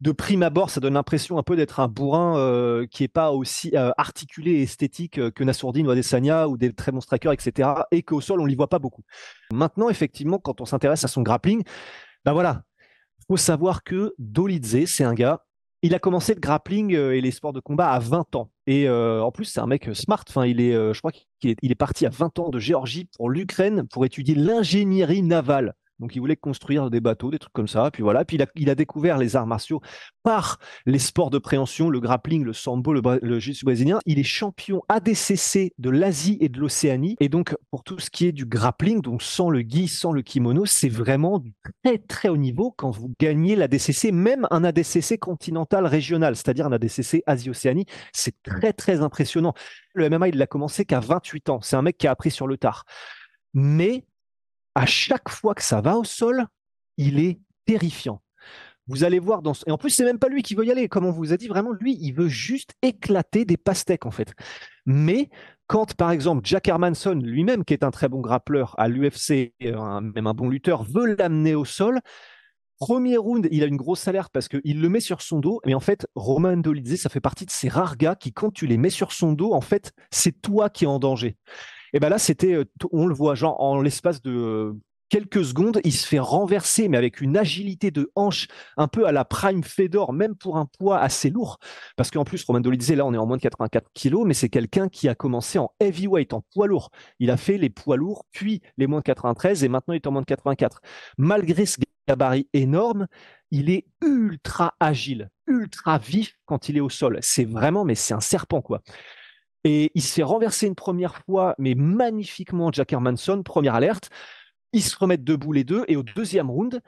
de 0.03 0.11
prime 0.11 0.43
abord, 0.43 0.69
ça 0.69 0.81
donne 0.81 0.95
l'impression 0.95 1.39
un 1.39 1.45
peu 1.45 1.55
d'être 1.55 1.79
un 1.79 1.87
bourrin 1.87 2.37
euh, 2.37 2.87
qui 2.91 3.05
n'est 3.05 3.09
pas 3.09 3.31
aussi 3.31 3.71
euh, 3.77 3.93
articulé 3.97 4.51
et 4.51 4.63
esthétique 4.63 5.19
euh, 5.19 5.31
que 5.31 5.45
Nassourdine 5.45 5.87
ou 5.87 5.91
Adesanya 5.91 6.49
ou 6.49 6.57
des 6.57 6.73
très 6.73 6.91
bons 6.91 7.01
strikers, 7.01 7.33
etc. 7.33 7.69
Et 7.93 8.03
qu'au 8.03 8.21
sol, 8.21 8.41
on 8.41 8.45
ne 8.45 8.49
l'y 8.49 8.57
voit 8.57 8.69
pas 8.69 8.81
beaucoup. 8.81 9.05
Maintenant, 9.53 9.89
effectivement, 9.89 10.41
quand 10.41 10.61
on 10.61 10.65
s'intéresse 10.65 11.05
à 11.05 11.09
son 11.09 11.23
grappling, 11.23 11.63
ben 12.25 12.33
voilà, 12.33 12.65
faut 13.29 13.37
savoir 13.37 13.85
que 13.85 14.13
Dolidze, 14.19 14.87
c'est 14.87 15.05
un 15.05 15.15
gars, 15.15 15.45
il 15.83 15.95
a 15.95 15.99
commencé 15.99 16.35
le 16.35 16.41
grappling 16.41 16.95
euh, 16.95 17.15
et 17.15 17.21
les 17.21 17.33
sports 17.33 17.53
de 17.53 17.61
combat 17.61 17.91
à 17.91 17.99
20 17.99 18.37
ans. 18.37 18.51
Et 18.67 18.89
euh, 18.89 19.23
en 19.23 19.33
plus, 19.33 19.45
c'est 19.45 19.61
un 19.61 19.67
mec 19.67 19.91
smart. 19.95 20.25
Enfin, 20.29 20.47
il 20.47 20.61
est, 20.61 20.75
euh, 20.75 20.93
je 20.93 21.01
crois 21.01 21.13
qu'il 21.13 21.51
est, 21.51 21.57
il 21.61 21.73
est 21.73 21.77
parti 21.77 22.07
à 22.07 22.11
20 22.11 22.39
ans 22.39 22.49
de 22.51 22.59
Géorgie 22.59 23.09
pour 23.17 23.29
l'Ukraine 23.29 23.87
pour 23.89 24.05
étudier 24.05 24.35
l'ingénierie 24.35 25.23
navale. 25.23 25.75
Donc 25.99 26.17
il 26.17 26.19
voulait 26.19 26.37
construire 26.37 26.91
des 26.91 27.01
bateaux, 27.01 27.31
des 27.31 27.39
trucs 27.39 27.53
comme 27.53 27.69
ça. 27.69 27.91
Puis 27.91 28.03
voilà. 28.03 28.25
Puis 28.25 28.39
il 28.57 28.71
a, 28.71 28.75
découvert 28.75 29.19
les 29.19 29.37
arts 29.37 29.47
martiaux 29.47 29.81
par 30.23 30.59
les 30.87 30.99
sports 30.99 31.31
de 31.31 31.39
préhension, 31.39 31.91
le 31.91 32.01
grappling, 32.01 32.45
le 32.45 32.53
sambo, 32.53 32.93
le, 32.93 33.01
le 33.01 33.65
brésilien. 33.65 33.99
Il 34.07 34.19
est 34.19 34.25
champion 34.25 34.83
ADCC 34.89 35.73
de 35.79 35.91
l'Asie 35.91 36.39
et 36.41 36.49
de 36.49 36.59
l'Océanie. 36.59 37.17
Et 37.21 37.29
donc 37.29 37.55
pour 37.71 37.85
tout 37.85 37.99
ce 37.99 38.11
qui 38.11 38.27
est 38.27 38.33
du 38.33 38.47
grappling, 38.47 39.01
donc 39.01 39.23
sans 39.23 39.51
le 39.51 39.61
gi, 39.61 39.89
sans 39.89 40.13
le 40.13 40.23
kimono, 40.23 40.67
c'est 40.67 40.89
vraiment 40.89 41.43
très 41.85 41.99
très 41.99 42.29
haut 42.29 42.37
niveau 42.37 42.73
quand 42.77 42.91
vous 42.91 43.13
gagnez 43.21 43.57
l'ADCC, 43.57 44.13
même 44.13 44.47
un 44.51 44.65
ADCC 44.65 45.19
continental 45.19 45.87
régional, 45.87 46.37
c'est-à-dire 46.37 46.67
un 46.67 46.73
ADCC 46.73 47.23
Asie-Océanie. 47.27 47.87
C'est 48.13 48.43
très 48.43 48.73
très 48.73 49.03
impressionnant. 49.03 49.55
Le 49.95 50.09
MMA, 50.09 50.29
il 50.29 50.39
l'a 50.39 50.47
commencé 50.47 50.85
qu'à 50.85 51.01
28 51.01 51.51
ans. 51.51 51.61
C'est 51.63 51.77
un 51.77 51.83
mec 51.83 51.99
qui 51.99 52.07
a 52.07 52.11
appris 52.11 52.31
sur 52.31 52.47
le 52.47 52.57
tard. 52.57 52.85
Mais 53.55 54.05
à 54.75 54.87
chaque 54.87 55.29
fois 55.29 55.55
que 55.55 55.63
ça 55.63 55.81
va 55.81 55.97
au 55.97 56.05
sol, 56.05 56.47
il 56.97 57.19
est 57.19 57.41
terrifiant. 57.67 58.23
Vous 58.89 59.05
allez 59.05 59.21
voir 59.21 59.43
dans 59.43 59.53
et 59.67 59.71
en 59.71 59.79
plus 59.79 59.91
c'est 59.91 60.05
même 60.05 60.19
pas 60.19 60.29
lui 60.29 60.43
qui 60.43 60.55
veut 60.55 60.67
y 60.67 60.71
aller 60.73 60.89
comme 60.89 61.07
on 61.07 61.13
vous 61.13 61.33
a 61.33 61.37
dit 61.37 61.47
vraiment 61.47 61.71
lui 61.71 61.97
il 62.01 62.13
veut 62.13 62.27
juste 62.27 62.75
éclater 62.83 63.45
des 63.45 63.57
pastèques 63.57 64.07
en 64.07 64.11
fait. 64.11 64.35
Mais 64.87 65.31
quand 65.69 65.95
par 65.95 66.11
exemple 66.11 66.41
Jack 66.45 66.67
Hermanson 66.67 67.15
lui-même 67.15 67.65
qui 67.65 67.75
est 67.75 67.85
un 67.85 67.93
très 67.93 68.09
bon 68.09 68.21
grappleur 68.21 68.75
à 68.79 68.89
l'UFC 68.89 69.55
même 69.61 70.27
un 70.27 70.35
bon 70.35 70.49
lutteur 70.49 70.83
veut 70.83 71.15
l'amener 71.15 71.55
au 71.55 71.65
sol, 71.65 72.01
premier 72.83 73.17
round, 73.17 73.47
il 73.53 73.63
a 73.63 73.67
une 73.67 73.77
grosse 73.77 74.09
alerte 74.09 74.33
parce 74.33 74.49
qu'il 74.49 74.81
le 74.81 74.89
met 74.89 74.99
sur 74.99 75.23
son 75.23 75.39
dos, 75.39 75.61
mais 75.65 75.73
en 75.73 75.79
fait, 75.79 76.05
Roman 76.17 76.57
Dolidze, 76.57 77.01
ça 77.01 77.09
fait 77.09 77.21
partie 77.21 77.47
de 77.47 77.51
ces 77.53 77.69
rares 77.69 77.97
gars 77.97 78.17
qui, 78.17 78.33
quand 78.33 78.51
tu 78.51 78.67
les 78.67 78.77
mets 78.77 78.91
sur 78.91 79.13
son 79.13 79.35
dos, 79.35 79.53
en 79.53 79.61
fait, 79.61 79.93
c'est 80.11 80.43
toi 80.43 80.69
qui 80.69 80.83
es 80.83 80.89
en 80.89 80.99
danger. 80.99 81.37
Et 81.93 82.01
ben 82.01 82.09
là, 82.09 82.19
c'était, 82.19 82.55
euh, 82.55 82.65
on 82.93 83.07
le 83.07 83.15
voit, 83.15 83.35
genre 83.35 83.61
en 83.61 83.81
l'espace 83.81 84.23
de 84.23 84.31
euh, 84.31 84.73
quelques 85.13 85.45
secondes, 85.45 85.79
il 85.85 85.93
se 85.93 86.07
fait 86.07 86.19
renverser, 86.19 86.89
mais 86.89 86.97
avec 86.97 87.21
une 87.21 87.37
agilité 87.37 87.91
de 87.91 88.11
hanche 88.15 88.49
un 88.79 88.89
peu 88.89 89.07
à 89.07 89.13
la 89.13 89.27
Prime 89.27 89.63
Fedor, 89.63 90.15
même 90.15 90.35
pour 90.35 90.57
un 90.57 90.65
poids 90.65 90.99
assez 90.99 91.29
lourd. 91.29 91.59
Parce 91.97 92.11
qu'en 92.11 92.25
plus, 92.25 92.43
Roman 92.45 92.61
Dolidze, 92.61 92.93
là, 92.93 93.05
on 93.05 93.13
est 93.13 93.19
en 93.19 93.27
moins 93.27 93.37
de 93.37 93.43
84 93.43 93.91
kilos, 93.93 94.25
mais 94.27 94.33
c'est 94.33 94.49
quelqu'un 94.49 94.89
qui 94.89 95.11
a 95.11 95.15
commencé 95.15 95.59
en 95.59 95.71
heavyweight, 95.81 96.33
en 96.33 96.43
poids 96.55 96.67
lourd. 96.67 96.91
Il 97.19 97.31
a 97.31 97.37
fait 97.37 97.59
les 97.59 97.69
poids 97.69 97.99
lourds, 97.99 98.25
puis 98.33 98.63
les 98.79 98.87
moins 98.87 99.01
de 99.01 99.05
93, 99.05 99.65
et 99.65 99.69
maintenant 99.69 99.93
il 99.93 99.99
est 99.99 100.07
en 100.07 100.13
moins 100.13 100.23
de 100.23 100.27
84. 100.27 100.81
Malgré 101.19 101.67
ce 101.67 101.77
gabarit 102.09 102.49
énorme, 102.55 103.07
il 103.51 103.69
est 103.69 103.85
ultra 104.01 104.75
agile, 104.81 105.29
ultra 105.47 105.99
vif 105.99 106.39
quand 106.47 106.71
il 106.71 106.79
est 106.79 106.81
au 106.81 106.89
sol. 106.89 107.19
C'est 107.21 107.45
vraiment, 107.45 107.85
mais 107.85 107.95
c'est 107.95 108.15
un 108.15 108.21
serpent, 108.21 108.63
quoi. 108.63 108.81
Et 109.65 109.93
il 109.95 110.03
se 110.03 110.15
fait 110.15 110.23
renverser 110.23 110.67
une 110.67 110.75
première 110.75 111.17
fois, 111.17 111.55
mais 111.59 111.75
magnifiquement, 111.75 112.73
Jack 112.73 112.93
Hermanson, 112.93 113.43
première 113.43 113.75
alerte. 113.75 114.11
Ils 114.73 114.83
se 114.83 114.97
remettent 114.97 115.25
debout 115.25 115.53
les 115.53 115.65
deux, 115.65 115.85
et 115.89 115.97
au 115.97 116.03
deuxième 116.03 116.51
round, 116.51 116.81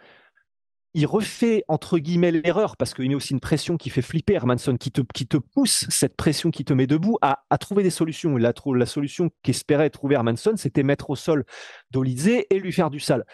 il 0.94 1.06
refait 1.06 1.64
entre 1.66 1.98
guillemets 1.98 2.30
l'erreur 2.30 2.76
parce 2.76 2.94
qu'il 2.94 3.08
met 3.08 3.16
aussi 3.16 3.32
une 3.32 3.40
pression 3.40 3.76
qui 3.76 3.90
fait 3.90 4.00
flipper 4.00 4.34
Hermanson, 4.34 4.76
qui 4.76 4.92
te, 4.92 5.00
qui 5.12 5.26
te 5.26 5.36
pousse 5.36 5.86
cette 5.88 6.16
pression 6.16 6.52
qui 6.52 6.64
te 6.64 6.72
met 6.72 6.86
debout 6.86 7.18
à, 7.20 7.44
à 7.50 7.58
trouver 7.58 7.82
des 7.82 7.90
solutions. 7.90 8.36
La, 8.36 8.52
la 8.64 8.86
solution 8.86 9.30
qu'espérait 9.42 9.90
trouver 9.90 10.14
Hermanson, 10.14 10.54
c'était 10.56 10.84
mettre 10.84 11.10
au 11.10 11.16
sol 11.16 11.44
Dolizé 11.90 12.46
et 12.54 12.60
lui 12.60 12.72
faire 12.72 12.90
du 12.90 13.00
sale. 13.00 13.24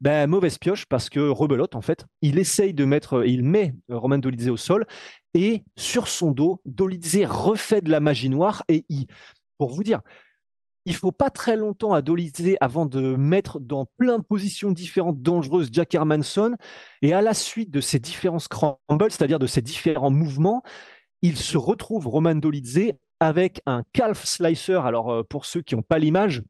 Ben, 0.00 0.28
mauvaise 0.28 0.58
pioche 0.58 0.86
parce 0.86 1.10
que 1.10 1.20
rebelote 1.20 1.74
en 1.74 1.80
fait. 1.80 2.06
Il 2.22 2.38
essaye 2.38 2.72
de 2.72 2.84
mettre, 2.84 3.26
il 3.26 3.42
met 3.42 3.74
Roman 3.88 4.18
Dolizé 4.18 4.50
au 4.50 4.56
sol 4.56 4.86
et 5.34 5.64
sur 5.76 6.06
son 6.06 6.30
dos, 6.30 6.60
Dolizé 6.64 7.26
refait 7.26 7.80
de 7.80 7.90
la 7.90 7.98
magie 7.98 8.28
noire 8.28 8.62
et 8.68 8.84
il, 8.88 9.06
pour 9.58 9.70
vous 9.70 9.82
dire, 9.82 10.00
il 10.84 10.94
faut 10.94 11.12
pas 11.12 11.30
très 11.30 11.56
longtemps 11.56 11.92
à 11.92 12.00
Dolizé 12.00 12.56
avant 12.60 12.86
de 12.86 13.16
mettre 13.16 13.60
dans 13.60 13.86
plein 13.98 14.18
de 14.18 14.22
positions 14.22 14.70
différentes 14.70 15.20
dangereuses 15.20 15.68
Jack 15.72 15.94
Hermanson 15.94 16.56
et 17.02 17.12
à 17.12 17.20
la 17.20 17.34
suite 17.34 17.70
de 17.70 17.80
ces 17.80 17.98
différents 17.98 18.38
scrambles, 18.38 18.78
c'est-à-dire 19.10 19.38
de 19.38 19.46
ces 19.46 19.62
différents 19.62 20.10
mouvements, 20.10 20.62
il 21.22 21.36
se 21.36 21.58
retrouve 21.58 22.06
Roman 22.06 22.36
Dolizé 22.36 22.94
avec 23.20 23.60
un 23.66 23.82
calf 23.92 24.24
slicer. 24.24 24.86
Alors 24.86 25.10
euh, 25.10 25.22
pour 25.24 25.44
ceux 25.44 25.60
qui 25.60 25.74
n'ont 25.74 25.82
pas 25.82 25.98
l'image, 25.98 26.42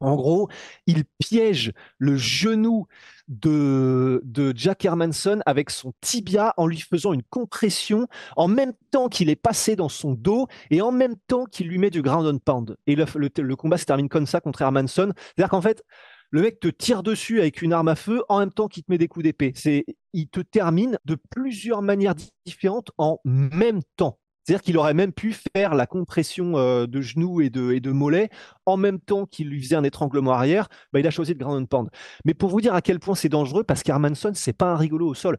en 0.00 0.14
gros, 0.16 0.48
il 0.86 1.04
piège 1.18 1.72
le 1.98 2.16
genou 2.16 2.86
de, 3.28 4.22
Jack 4.54 4.84
Hermanson 4.84 5.40
avec 5.46 5.70
son 5.70 5.92
tibia 6.00 6.54
en 6.56 6.66
lui 6.66 6.80
faisant 6.80 7.12
une 7.12 7.22
compression 7.22 8.06
en 8.36 8.48
même 8.48 8.72
temps 8.90 9.08
qu'il 9.08 9.30
est 9.30 9.36
passé 9.36 9.74
dans 9.76 9.88
son 9.88 10.12
dos 10.12 10.46
et 10.70 10.80
en 10.80 10.92
même 10.92 11.16
temps 11.26 11.44
qu'il 11.44 11.68
lui 11.68 11.78
met 11.78 11.90
du 11.90 12.02
ground 12.02 12.26
and 12.26 12.38
pound. 12.38 12.76
Et 12.86 12.94
le, 12.94 13.06
le, 13.16 13.56
combat 13.56 13.78
se 13.78 13.84
termine 13.84 14.08
comme 14.08 14.26
ça 14.26 14.40
contre 14.40 14.62
Hermanson. 14.62 15.12
C'est-à-dire 15.16 15.50
qu'en 15.50 15.62
fait, 15.62 15.82
le 16.30 16.42
mec 16.42 16.60
te 16.60 16.68
tire 16.68 17.02
dessus 17.02 17.40
avec 17.40 17.62
une 17.62 17.72
arme 17.72 17.88
à 17.88 17.96
feu 17.96 18.22
en 18.28 18.40
même 18.40 18.52
temps 18.52 18.68
qu'il 18.68 18.82
te 18.82 18.90
met 18.90 18.98
des 18.98 19.08
coups 19.08 19.24
d'épée. 19.24 19.52
C'est, 19.54 19.84
il 20.12 20.28
te 20.28 20.40
termine 20.40 20.98
de 21.04 21.16
plusieurs 21.30 21.82
manières 21.82 22.14
différentes 22.44 22.90
en 22.98 23.20
même 23.24 23.80
temps. 23.96 24.18
C'est-à-dire 24.46 24.62
qu'il 24.62 24.78
aurait 24.78 24.94
même 24.94 25.12
pu 25.12 25.34
faire 25.56 25.74
la 25.74 25.86
compression 25.86 26.56
euh, 26.56 26.86
de 26.86 27.00
genoux 27.00 27.40
et 27.40 27.50
de, 27.50 27.72
et 27.72 27.80
de 27.80 27.90
mollets 27.90 28.30
en 28.64 28.76
même 28.76 29.00
temps 29.00 29.26
qu'il 29.26 29.48
lui 29.48 29.60
faisait 29.60 29.74
un 29.74 29.82
étranglement 29.82 30.30
arrière. 30.30 30.68
Bah, 30.92 31.00
il 31.00 31.06
a 31.06 31.10
choisi 31.10 31.34
de 31.34 31.38
ground 31.38 31.68
pound. 31.68 31.88
Mais 32.24 32.32
pour 32.32 32.50
vous 32.50 32.60
dire 32.60 32.72
à 32.72 32.80
quel 32.80 33.00
point 33.00 33.16
c'est 33.16 33.28
dangereux, 33.28 33.64
parce 33.64 33.82
qu'Armanson, 33.82 34.30
c'est 34.34 34.52
pas 34.52 34.72
un 34.72 34.76
rigolo 34.76 35.08
au 35.08 35.14
sol. 35.14 35.36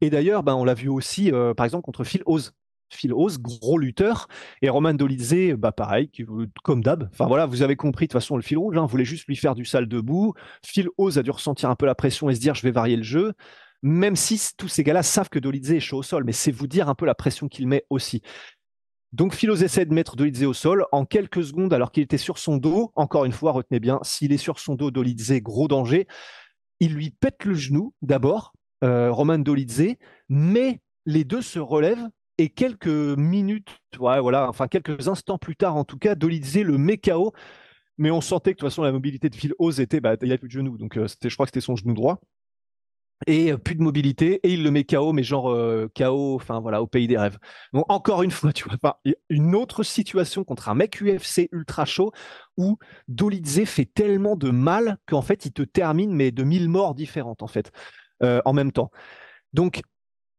Et 0.00 0.08
d'ailleurs, 0.08 0.44
bah, 0.44 0.54
on 0.54 0.64
l'a 0.64 0.74
vu 0.74 0.88
aussi, 0.88 1.32
euh, 1.32 1.52
par 1.52 1.66
exemple, 1.66 1.82
contre 1.82 2.04
Phil 2.04 2.22
Oz. 2.26 2.52
Phil 2.90 3.12
Oz, 3.12 3.38
gros 3.38 3.76
lutteur, 3.76 4.28
et 4.62 4.70
Roman 4.70 4.94
Dolizé, 4.94 5.54
bah 5.56 5.72
pareil, 5.72 6.10
comme 6.62 6.82
d'hab. 6.82 7.08
Enfin 7.12 7.26
voilà, 7.26 7.44
vous 7.44 7.60
avez 7.60 7.76
compris 7.76 8.06
de 8.06 8.12
toute 8.12 8.20
façon 8.20 8.36
le 8.36 8.42
fil 8.42 8.56
rouge. 8.56 8.78
Hein, 8.78 8.86
voulait 8.86 9.04
juste 9.04 9.26
lui 9.26 9.36
faire 9.36 9.54
du 9.54 9.66
sale 9.66 9.86
debout. 9.86 10.32
Phil 10.64 10.88
Oz 10.96 11.18
a 11.18 11.22
dû 11.22 11.30
ressentir 11.30 11.68
un 11.68 11.74
peu 11.74 11.84
la 11.84 11.94
pression 11.94 12.30
et 12.30 12.34
se 12.34 12.40
dire 12.40 12.54
je 12.54 12.62
vais 12.62 12.70
varier 12.70 12.96
le 12.96 13.02
jeu 13.02 13.34
même 13.82 14.16
si 14.16 14.40
tous 14.56 14.68
ces 14.68 14.82
gars-là 14.82 15.02
savent 15.02 15.28
que 15.28 15.38
Dolidze 15.38 15.72
est 15.72 15.80
chaud 15.80 15.98
au 15.98 16.02
sol, 16.02 16.24
mais 16.24 16.32
c'est 16.32 16.50
vous 16.50 16.66
dire 16.66 16.88
un 16.88 16.94
peu 16.94 17.06
la 17.06 17.14
pression 17.14 17.48
qu'il 17.48 17.66
met 17.68 17.84
aussi. 17.90 18.22
Donc 19.12 19.34
Philos 19.34 19.56
essaie 19.56 19.86
de 19.86 19.94
mettre 19.94 20.16
Dolidze 20.16 20.44
au 20.44 20.52
sol 20.52 20.84
en 20.92 21.06
quelques 21.06 21.42
secondes 21.42 21.72
alors 21.72 21.92
qu'il 21.92 22.02
était 22.02 22.18
sur 22.18 22.38
son 22.38 22.58
dos. 22.58 22.92
Encore 22.94 23.24
une 23.24 23.32
fois, 23.32 23.52
retenez 23.52 23.80
bien, 23.80 24.00
s'il 24.02 24.32
est 24.32 24.38
sur 24.38 24.58
son 24.58 24.74
dos, 24.74 24.90
Dolidze, 24.90 25.40
gros 25.40 25.68
danger. 25.68 26.06
Il 26.80 26.94
lui 26.94 27.10
pète 27.10 27.44
le 27.44 27.54
genou 27.54 27.94
d'abord, 28.02 28.52
euh, 28.84 29.10
Roman 29.10 29.38
Dolidze, 29.38 29.94
mais 30.28 30.80
les 31.06 31.24
deux 31.24 31.42
se 31.42 31.58
relèvent 31.58 32.06
Et 32.36 32.50
quelques 32.50 32.86
minutes, 32.86 33.78
voilà, 33.98 34.48
enfin 34.48 34.68
quelques 34.68 35.08
instants 35.08 35.38
plus 35.38 35.56
tard 35.56 35.76
en 35.76 35.84
tout 35.84 35.98
cas, 35.98 36.14
Dolidze 36.14 36.58
le 36.58 36.76
met 36.76 36.98
KO. 36.98 37.32
Mais 37.96 38.10
on 38.12 38.20
sentait 38.20 38.52
que 38.52 38.58
de 38.58 38.60
toute 38.60 38.68
façon 38.68 38.82
la 38.82 38.92
mobilité 38.92 39.28
de 39.28 39.34
Phil 39.34 39.54
Oz 39.58 39.80
était, 39.80 40.00
bah, 40.00 40.14
il 40.22 40.28
avait 40.28 40.38
plus 40.38 40.48
de 40.48 40.52
genou, 40.52 40.78
donc 40.78 40.96
euh, 40.98 41.06
je 41.20 41.34
crois 41.34 41.46
que 41.46 41.50
c'était 41.50 41.60
son 41.60 41.74
genou 41.74 41.94
droit 41.94 42.20
et 43.26 43.52
euh, 43.52 43.58
plus 43.58 43.74
de 43.74 43.82
mobilité 43.82 44.40
et 44.42 44.52
il 44.52 44.62
le 44.62 44.70
met 44.70 44.84
KO 44.84 45.12
mais 45.12 45.22
genre 45.22 45.50
euh, 45.50 45.90
KO 45.96 46.34
enfin 46.36 46.60
voilà 46.60 46.82
au 46.82 46.86
pays 46.86 47.08
des 47.08 47.18
rêves. 47.18 47.38
Donc 47.72 47.84
encore 47.88 48.22
une 48.22 48.30
fois 48.30 48.52
tu 48.52 48.68
vois 48.68 48.78
pas 48.78 49.00
une 49.28 49.54
autre 49.54 49.82
situation 49.82 50.44
contre 50.44 50.68
un 50.68 50.74
mec 50.74 51.00
UFC 51.00 51.48
ultra 51.52 51.84
chaud 51.84 52.12
où 52.56 52.78
Dolidze 53.08 53.64
fait 53.64 53.86
tellement 53.86 54.36
de 54.36 54.50
mal 54.50 54.98
qu'en 55.06 55.22
fait 55.22 55.46
il 55.46 55.52
te 55.52 55.62
termine 55.62 56.12
mais 56.12 56.30
de 56.30 56.44
mille 56.44 56.68
morts 56.68 56.94
différentes 56.94 57.42
en 57.42 57.48
fait 57.48 57.72
euh, 58.22 58.40
en 58.44 58.52
même 58.52 58.72
temps. 58.72 58.90
Donc 59.52 59.82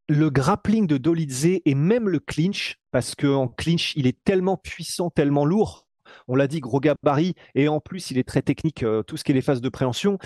le 0.07 0.29
grappling 0.29 0.87
de 0.87 0.97
Dolidze 0.97 1.59
et 1.65 1.75
même 1.75 2.09
le 2.09 2.19
clinch 2.19 2.77
parce 2.91 3.13
que 3.15 3.27
en 3.27 3.47
clinch 3.47 3.93
il 3.95 4.07
est 4.07 4.23
tellement 4.23 4.57
puissant 4.57 5.09
tellement 5.09 5.45
lourd 5.45 5.85
on 6.27 6.35
l'a 6.35 6.47
dit 6.47 6.59
gros 6.59 6.79
gabarit 6.79 7.35
et 7.53 7.67
en 7.67 7.79
plus 7.79 8.09
il 8.09 8.17
est 8.17 8.27
très 8.27 8.41
technique 8.41 8.83
tout 9.05 9.17
ce 9.17 9.23
qui 9.23 9.31
est 9.31 9.35
les 9.35 9.43
phases 9.43 9.61
de 9.61 9.69
préhension 9.69 10.17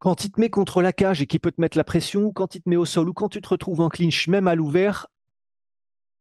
quand 0.00 0.24
il 0.24 0.32
te 0.32 0.40
met 0.40 0.50
contre 0.50 0.82
la 0.82 0.92
cage 0.92 1.22
et 1.22 1.26
qu'il 1.26 1.40
peut 1.40 1.52
te 1.52 1.60
mettre 1.60 1.76
la 1.76 1.84
pression, 1.84 2.24
ou 2.24 2.32
quand 2.32 2.54
il 2.54 2.62
te 2.62 2.68
met 2.68 2.76
au 2.76 2.86
sol, 2.86 3.08
ou 3.08 3.12
quand 3.12 3.28
tu 3.28 3.40
te 3.40 3.48
retrouves 3.48 3.80
en 3.80 3.90
clinch, 3.90 4.28
même 4.28 4.48
à 4.48 4.54
l'ouvert, 4.54 5.06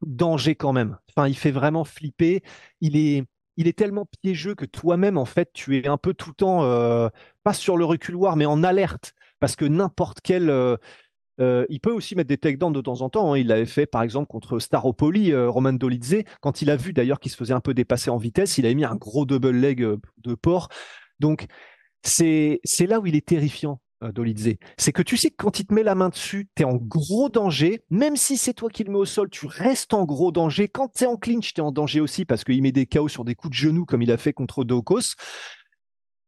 danger 0.02 0.56
quand 0.56 0.74
même. 0.74 0.98
Enfin, 1.10 1.28
il 1.28 1.36
fait 1.36 1.52
vraiment 1.52 1.86
flipper. 1.86 2.44
Il 2.82 2.98
est, 2.98 3.26
tellement 3.78 4.06
piégeux 4.22 4.54
que 4.54 4.66
toi-même, 4.66 5.18
en 5.18 5.26
fait, 5.26 5.52
tu 5.54 5.78
es 5.78 5.88
un 5.88 5.98
peu 5.98 6.14
tout 6.14 6.30
le 6.30 6.36
temps, 6.36 6.64
euh, 6.64 7.08
pas 7.44 7.54
sur 7.54 7.78
le 7.78 7.86
reculoir, 7.86 8.36
mais 8.36 8.46
en 8.46 8.64
alerte. 8.64 9.14
Parce 9.40 9.56
que 9.56 9.66
n'importe 9.66 10.20
quel. 10.22 10.50
Euh, 10.50 10.76
euh, 11.40 11.66
il 11.70 11.80
peut 11.80 11.94
aussi 11.94 12.16
mettre 12.16 12.28
des 12.28 12.38
takedowns 12.38 12.74
de 12.74 12.82
temps 12.82 13.00
en 13.00 13.10
temps. 13.10 13.34
Hein. 13.34 13.38
Il 13.38 13.48
l'avait 13.48 13.66
fait, 13.66 13.86
par 13.86 14.02
exemple, 14.02 14.28
contre 14.28 14.60
Staropoli, 14.60 15.34
Roman 15.34 15.72
Dolidze. 15.72 16.24
Quand 16.42 16.62
il 16.62 16.70
a 16.70 16.76
vu 16.76 16.92
d'ailleurs 16.92 17.22
qu'il 17.22 17.32
se 17.32 17.38
faisait 17.38 17.54
un 17.54 17.62
peu 17.62 17.74
dépasser 17.74 18.10
en 18.10 18.18
vitesse, 18.18 18.58
il 18.58 18.66
a 18.66 18.74
mis 18.74 18.84
un 18.84 18.96
gros 18.96 19.26
double 19.26 19.52
leg 19.52 19.80
de 19.80 20.36
porc. 20.36 20.68
Donc, 21.22 21.48
c'est 22.04 22.60
là 22.88 23.00
où 23.00 23.06
il 23.06 23.16
est 23.16 23.26
terrifiant, 23.26 23.82
euh, 24.04 24.12
Dolidze. 24.12 24.56
C'est 24.78 24.92
que 24.92 25.02
tu 25.02 25.18
sais 25.18 25.30
que 25.30 25.36
quand 25.38 25.60
il 25.60 25.66
te 25.66 25.74
met 25.74 25.84
la 25.84 25.96
main 25.96 26.10
dessus, 26.10 26.50
tu 26.56 26.64
es 26.64 26.66
en 26.66 26.76
gros 26.76 27.30
danger. 27.30 27.84
Même 27.90 28.16
si 28.16 28.38
c'est 28.38 28.54
toi 28.54 28.70
qui 28.70 28.84
le 28.84 28.92
mets 28.92 28.98
au 28.98 29.06
sol, 29.06 29.30
tu 29.30 29.46
restes 29.46 29.94
en 29.94 30.06
gros 30.06 30.32
danger. 30.32 30.68
Quand 30.68 30.88
tu 30.94 31.04
es 31.04 31.08
en 31.08 31.18
clinch, 31.18 31.54
tu 31.54 31.62
es 31.62 31.64
en 31.64 31.72
danger 31.72 32.00
aussi 32.00 32.26
parce 32.26 32.44
qu'il 32.44 32.62
met 32.62 32.72
des 32.72 32.86
KO 32.86 33.08
sur 33.08 33.26
des 33.26 33.36
coups 33.36 33.52
de 33.52 33.62
genoux 33.62 33.86
comme 33.86 34.02
il 34.02 34.12
a 34.12 34.18
fait 34.18 34.34
contre 34.34 34.64
Dokos. 34.64 35.16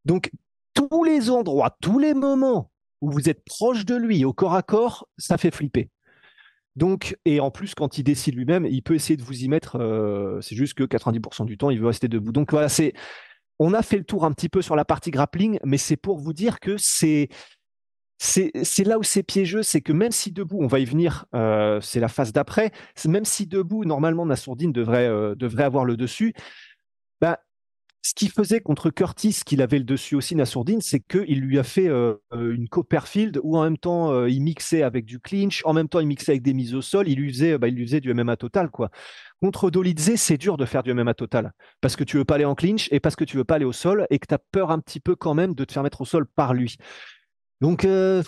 Donc, 0.06 0.32
tous 0.74 1.04
les 1.04 1.30
endroits, 1.30 1.78
tous 1.82 2.00
les 2.00 2.14
moments 2.14 2.72
où 3.02 3.12
vous 3.12 3.30
êtes 3.30 3.44
proche 3.46 3.86
de 3.86 3.96
lui 3.96 4.26
au 4.26 4.34
corps 4.34 4.56
à 4.56 4.62
corps, 4.62 5.08
ça 5.18 5.38
fait 5.38 5.52
flipper. 5.52 5.90
Donc, 6.76 7.18
et 7.26 7.40
en 7.40 7.52
plus, 7.52 7.76
quand 7.76 7.98
il 7.98 8.04
décide 8.04 8.36
lui-même, 8.36 8.66
il 8.66 8.82
peut 8.82 8.96
essayer 8.96 9.18
de 9.18 9.24
vous 9.24 9.44
y 9.44 9.50
mettre. 9.50 9.78
Euh, 9.78 10.40
c'est 10.42 10.56
juste 10.56 10.74
que 10.74 10.84
90% 10.84 11.46
du 11.46 11.58
temps, 11.58 11.70
il 11.70 11.80
veut 11.80 11.88
rester 11.88 12.08
debout. 12.08 12.32
Donc 12.32 12.52
voilà, 12.52 12.70
c'est 12.70 12.94
on 13.64 13.76
a 13.76 13.84
fait 13.84 13.98
le 13.98 14.04
tour 14.04 14.26
un 14.26 14.32
petit 14.32 14.50
peu 14.50 14.64
sur 14.64 14.76
la 14.76 14.86
partie 14.86 15.12
grappling, 15.12 15.60
mais 15.64 15.78
c'est 15.78 15.96
pour 15.96 16.18
vous 16.18 16.34
dire 16.34 16.60
que 16.60 16.78
c'est 16.80 17.30
là 18.84 18.98
où 18.98 19.04
c'est 19.04 19.22
piégeux, 19.22 19.62
c'est 19.62 19.82
que 19.82 19.94
même 19.94 20.12
si 20.12 20.32
debout, 20.32 20.58
on 20.62 20.68
va 20.68 20.80
y 20.80 20.86
venir, 20.86 21.26
euh, 21.36 21.80
c'est 21.80 22.00
la 22.00 22.08
phase 22.08 22.34
d'après, 22.34 22.72
même 23.08 23.24
si 23.24 23.46
debout, 23.46 23.86
normalement, 23.86 24.26
Nassourdine 24.26 24.72
devrait, 24.72 25.08
euh, 25.08 25.36
devrait 25.36 25.64
avoir 25.64 25.86
le 25.86 25.96
dessus, 25.96 26.34
bah, 27.22 27.40
ce 28.02 28.16
qu'il 28.16 28.32
faisait 28.32 28.62
contre 28.62 28.90
Curtis, 28.90 29.42
qu'il 29.46 29.62
avait 29.62 29.78
le 29.78 29.86
dessus 29.86 30.16
aussi, 30.16 30.36
Nassourdine, 30.36 30.82
c'est 30.82 31.00
qu'il 31.00 31.40
lui 31.40 31.60
a 31.60 31.64
fait 31.64 31.88
euh, 31.88 32.16
une 32.32 32.68
Copperfield 32.68 33.40
où 33.44 33.60
en 33.60 33.64
même 33.64 33.78
temps, 33.78 34.26
il 34.26 34.42
mixait 34.42 34.82
avec 34.82 35.06
du 35.06 35.20
clinch, 35.20 35.62
en 35.66 35.74
même 35.74 35.88
temps, 35.88 36.00
il 36.00 36.08
mixait 36.08 36.32
avec 36.32 36.42
des 36.42 36.56
mises 36.56 36.74
au 36.74 36.82
sol, 36.82 37.08
il 37.08 37.20
lui 37.20 37.32
faisait, 37.32 37.60
bah, 37.60 37.70
du 37.70 38.14
MMA 38.16 38.38
total, 38.38 38.72
quoi. 38.72 38.90
Contre 39.42 39.72
Dolidze, 39.72 40.18
c'est 40.18 40.38
dur 40.38 40.56
de 40.56 40.66
faire 40.66 40.84
du 40.84 40.94
MMA 40.94 41.16
total 41.16 41.52
parce 41.82 41.96
que 41.96 42.04
tu 42.04 42.18
veux 42.18 42.26
pas 42.26 42.36
aller 42.36 42.46
en 42.46 42.54
clinch 42.54 42.88
et 42.92 43.00
parce 43.00 43.16
que 43.16 43.24
tu 43.24 43.38
veux 43.38 43.44
pas 43.44 43.56
aller 43.56 43.66
au 43.66 43.74
sol 43.74 44.06
et 44.12 44.20
que 44.20 44.28
tu 44.28 44.36
as 44.36 44.40
peur 44.52 44.70
un 44.70 44.80
petit 44.80 45.00
peu 45.00 45.16
quand 45.16 45.34
même 45.34 45.56
de 45.56 45.66
te 45.66 45.74
faire 45.74 45.82
mettre 45.82 46.02
au 46.02 46.06
sol 46.06 46.28
par 46.28 46.54
lui. 46.54 46.78
Donc, 47.62 47.86
euh, 47.86 48.24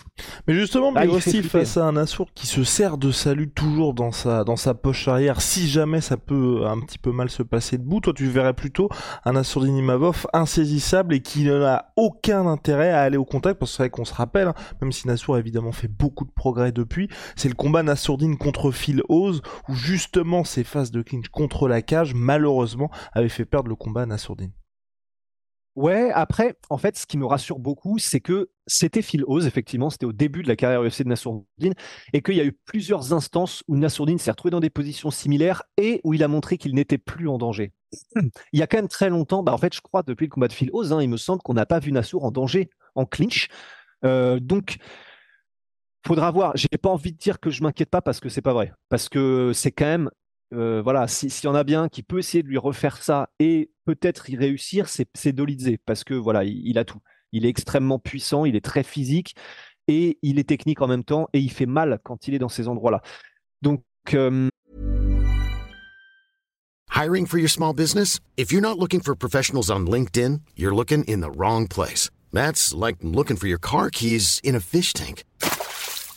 mais 0.47 0.53
justement, 0.53 0.91
bah, 0.91 1.05
aussi 1.07 1.41
face 1.41 1.77
à 1.77 1.85
un 1.85 1.97
Assour 1.97 2.29
qui 2.35 2.45
se 2.45 2.63
sert 2.63 2.99
de 2.99 3.11
salut 3.11 3.49
toujours 3.49 3.95
dans 3.95 4.11
sa 4.11 4.43
dans 4.43 4.55
sa 4.55 4.75
poche 4.75 5.07
arrière, 5.07 5.41
si 5.41 5.67
jamais 5.67 6.01
ça 6.01 6.17
peut 6.17 6.67
un 6.67 6.79
petit 6.79 6.99
peu 6.99 7.11
mal 7.11 7.31
se 7.31 7.41
passer 7.41 7.79
debout, 7.79 7.99
toi 7.99 8.13
tu 8.15 8.27
verrais 8.27 8.53
plutôt 8.53 8.89
un 9.25 9.35
Assour 9.35 9.63
Dinimavov 9.63 10.27
insaisissable 10.33 11.15
et 11.15 11.21
qui 11.21 11.45
n'a 11.45 11.91
aucun 11.95 12.45
intérêt 12.45 12.91
à 12.91 13.01
aller 13.01 13.17
au 13.17 13.25
contact, 13.25 13.59
parce 13.59 13.71
que 13.71 13.77
c'est 13.77 13.83
vrai 13.83 13.89
qu'on 13.89 14.05
se 14.05 14.13
rappelle, 14.13 14.49
hein, 14.49 14.55
même 14.81 14.91
si 14.91 15.07
Nassour 15.07 15.35
a 15.35 15.39
évidemment 15.39 15.71
fait 15.71 15.87
beaucoup 15.87 16.25
de 16.25 16.31
progrès 16.31 16.71
depuis, 16.71 17.09
c'est 17.35 17.49
le 17.49 17.55
combat 17.55 17.81
Nassourdine 17.81 18.37
contre 18.37 18.69
Phil 18.71 19.01
Oz, 19.09 19.41
où 19.67 19.73
justement 19.73 20.43
ces 20.43 20.63
phases 20.63 20.91
de 20.91 21.01
clinch 21.01 21.29
contre 21.29 21.67
la 21.67 21.81
cage, 21.81 22.13
malheureusement, 22.13 22.91
avaient 23.13 23.29
fait 23.29 23.45
perdre 23.45 23.69
le 23.69 23.75
combat 23.75 24.03
à 24.03 24.05
Nassourdine. 24.05 24.51
Ouais, 25.75 26.11
après, 26.13 26.55
en 26.69 26.77
fait, 26.77 26.97
ce 26.97 27.07
qui 27.07 27.17
me 27.17 27.25
rassure 27.25 27.57
beaucoup, 27.57 27.97
c'est 27.97 28.19
que 28.19 28.51
c'était 28.67 29.01
Phil 29.01 29.23
Oz, 29.25 29.47
effectivement, 29.47 29.89
c'était 29.89 30.05
au 30.05 30.13
début 30.13 30.43
de 30.43 30.47
la 30.47 30.55
carrière 30.55 30.83
UFC 30.83 31.01
de 31.01 31.09
Nassourdine, 31.09 31.73
et 32.13 32.21
qu'il 32.21 32.35
y 32.35 32.41
a 32.41 32.45
eu 32.45 32.51
plusieurs 32.51 33.11
instances 33.11 33.63
où 33.67 33.75
Nassourdine 33.75 34.19
s'est 34.19 34.29
retrouvé 34.29 34.51
dans 34.51 34.59
des 34.59 34.69
positions 34.69 35.09
similaires 35.09 35.63
et 35.77 35.99
où 36.03 36.13
il 36.13 36.23
a 36.23 36.27
montré 36.27 36.59
qu'il 36.59 36.75
n'était 36.75 36.99
plus 36.99 37.27
en 37.27 37.39
danger. 37.39 37.73
Il 38.53 38.59
y 38.59 38.61
a 38.61 38.67
quand 38.67 38.77
même 38.77 38.87
très 38.87 39.09
longtemps, 39.09 39.41
bah, 39.41 39.51
en 39.51 39.57
fait, 39.57 39.73
je 39.73 39.81
crois, 39.81 40.03
depuis 40.03 40.27
le 40.27 40.29
combat 40.29 40.47
de 40.47 40.53
Phil 40.53 40.69
Oz, 40.73 40.93
hein, 40.93 41.01
il 41.01 41.09
me 41.09 41.17
semble 41.17 41.41
qu'on 41.41 41.55
n'a 41.55 41.65
pas 41.65 41.79
vu 41.79 41.91
Nassour 41.91 42.23
en 42.23 42.31
danger, 42.31 42.69
en 42.93 43.05
clinch. 43.05 43.47
Euh, 44.05 44.39
donc, 44.39 44.77
faudra 46.05 46.29
voir. 46.31 46.51
J'ai 46.55 46.67
pas 46.67 46.89
envie 46.89 47.13
de 47.13 47.17
dire 47.17 47.39
que 47.39 47.49
je 47.49 47.63
m'inquiète 47.63 47.89
pas 47.89 48.01
parce 48.01 48.19
que 48.19 48.29
c'est 48.29 48.41
pas 48.41 48.53
vrai. 48.53 48.73
Parce 48.89 49.09
que 49.09 49.51
c'est 49.53 49.71
quand 49.71 49.85
même 49.85 50.09
euh, 50.53 50.81
voilà, 50.83 51.07
s'il 51.07 51.31
y 51.43 51.47
en 51.47 51.55
a 51.55 51.63
bien 51.63 51.89
qui 51.89 52.03
peut 52.03 52.19
essayer 52.19 52.43
de 52.43 52.47
lui 52.47 52.57
refaire 52.57 53.01
ça 53.01 53.29
et 53.39 53.71
peut-être 53.85 54.29
y 54.29 54.35
réussir, 54.35 54.87
c'est 54.87 55.33
Dolidze 55.33 55.77
parce 55.85 56.03
que 56.03 56.13
voilà, 56.13 56.43
il, 56.43 56.77
a 56.77 56.85
tout. 56.85 56.99
Il 57.31 57.45
est 57.45 57.49
extrêmement 57.49 57.99
puissant, 57.99 58.45
il 58.45 58.55
est 58.55 58.63
très 58.63 58.83
physique 58.83 59.35
et 59.87 60.19
il 60.21 60.39
est 60.39 60.47
technique 60.47 60.81
en 60.81 60.87
même 60.87 61.03
temps 61.03 61.27
et 61.33 61.39
il 61.39 61.51
fait 61.51 61.65
mal 61.65 61.99
quand 62.03 62.27
il 62.27 62.33
est 62.35 62.39
dans 62.39 62.49
ces 62.49 62.67
endroits-là. 62.67 63.01
Donc 63.61 63.83
euh... 64.13 64.49
Hiring 66.95 67.25
for 67.25 67.39
your 67.39 67.49
small 67.49 67.73
business? 67.73 68.19
If 68.37 68.51
you're 68.51 68.61
not 68.61 68.77
looking 68.77 69.01
for 69.01 69.15
professionals 69.15 69.71
on 69.71 69.87
LinkedIn, 69.87 70.41
you're 70.55 70.75
looking 70.75 71.03
in 71.05 71.21
the 71.21 71.31
wrong 71.35 71.67
place. 71.67 72.11
That's 72.31 72.73
like 72.73 72.97
looking 73.01 73.35
for 73.35 73.47
your 73.47 73.59
car 73.59 73.89
keys 73.89 74.39
in 74.43 74.55
a 74.55 74.59
fish 74.59 74.93
tank. 74.93 75.23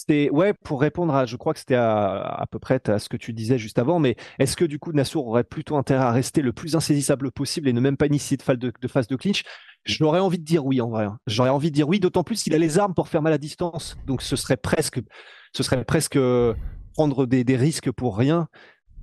C'était, 0.00 0.30
ouais, 0.30 0.54
pour 0.54 0.80
répondre 0.80 1.14
à, 1.14 1.26
je 1.26 1.36
crois 1.36 1.52
que 1.52 1.58
c'était 1.58 1.74
à, 1.74 2.46
peu 2.50 2.58
près 2.58 2.80
à 2.88 2.98
ce 2.98 3.10
que 3.10 3.18
tu 3.18 3.34
disais 3.34 3.58
juste 3.58 3.78
avant, 3.78 3.98
mais 3.98 4.16
est-ce 4.38 4.56
que 4.56 4.64
du 4.64 4.78
coup 4.78 4.92
Nassour 4.92 5.26
aurait 5.26 5.44
plutôt 5.44 5.76
intérêt 5.76 6.04
à 6.04 6.10
rester 6.10 6.40
le 6.40 6.54
plus 6.54 6.74
insaisissable 6.74 7.30
possible 7.30 7.68
et 7.68 7.74
ne 7.74 7.80
même 7.80 7.98
pas 7.98 8.06
initier 8.06 8.38
de 8.38 8.42
phase 8.42 8.56
de, 8.56 8.72
de, 8.80 8.88
phase 8.88 9.08
de 9.08 9.16
clinch? 9.16 9.42
J'aurais 9.84 10.20
envie 10.20 10.38
de 10.38 10.44
dire 10.44 10.64
oui 10.64 10.80
en 10.80 10.88
vrai. 10.88 11.04
Hein. 11.04 11.18
J'aurais 11.26 11.50
envie 11.50 11.70
de 11.70 11.74
dire 11.74 11.86
oui, 11.86 12.00
d'autant 12.00 12.24
plus 12.24 12.42
qu'il 12.42 12.54
a 12.54 12.58
les 12.58 12.78
armes 12.78 12.94
pour 12.94 13.08
faire 13.08 13.20
mal 13.20 13.34
à 13.34 13.38
distance. 13.38 13.98
Donc 14.06 14.22
ce 14.22 14.36
serait 14.36 14.56
presque, 14.56 15.02
ce 15.54 15.62
serait 15.62 15.84
presque 15.84 16.18
prendre 16.94 17.26
des, 17.26 17.44
des 17.44 17.56
risques 17.58 17.90
pour 17.90 18.16
rien 18.16 18.48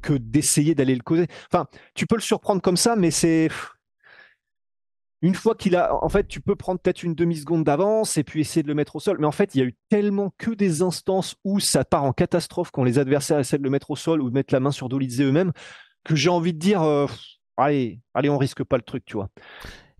que 0.01 0.13
d'essayer 0.13 0.73
d'aller 0.73 0.95
le 0.95 1.03
causer. 1.03 1.27
Enfin, 1.51 1.67
tu 1.93 2.07
peux 2.07 2.15
le 2.15 2.21
surprendre 2.21 2.59
comme 2.59 2.77
ça, 2.77 2.95
mais 2.95 3.11
c'est 3.11 3.49
une 5.21 5.33
fois 5.33 5.55
qu'il 5.55 5.75
a, 5.75 5.93
en 6.03 6.09
fait, 6.09 6.27
tu 6.27 6.41
peux 6.41 6.55
prendre 6.55 6.79
peut-être 6.79 7.03
une 7.03 7.15
demi-seconde 7.15 7.63
d'avance 7.63 8.17
et 8.17 8.23
puis 8.23 8.41
essayer 8.41 8.61
de 8.61 8.67
le 8.67 8.75
mettre 8.75 8.95
au 8.95 8.99
sol. 8.99 9.17
Mais 9.19 9.25
en 9.25 9.31
fait, 9.31 9.55
il 9.55 9.59
y 9.59 9.61
a 9.61 9.65
eu 9.65 9.75
tellement 9.89 10.31
que 10.37 10.51
des 10.51 10.81
instances 10.81 11.35
où 11.43 11.59
ça 11.59 11.83
part 11.83 12.03
en 12.03 12.13
catastrophe 12.13 12.69
quand 12.71 12.83
les 12.83 12.99
adversaires 12.99 13.39
essaient 13.39 13.57
de 13.57 13.63
le 13.63 13.69
mettre 13.69 13.91
au 13.91 13.95
sol 13.95 14.21
ou 14.21 14.29
de 14.29 14.33
mettre 14.35 14.53
la 14.53 14.59
main 14.59 14.71
sur 14.71 14.89
Dolizé 14.89 15.23
eux-mêmes 15.23 15.51
que 16.03 16.15
j'ai 16.15 16.29
envie 16.29 16.53
de 16.53 16.59
dire, 16.59 16.83
euh, 16.83 17.07
allez, 17.57 17.99
allez, 18.13 18.29
on 18.29 18.37
risque 18.37 18.63
pas 18.63 18.77
le 18.77 18.83
truc, 18.83 19.03
tu 19.05 19.15
vois. 19.15 19.29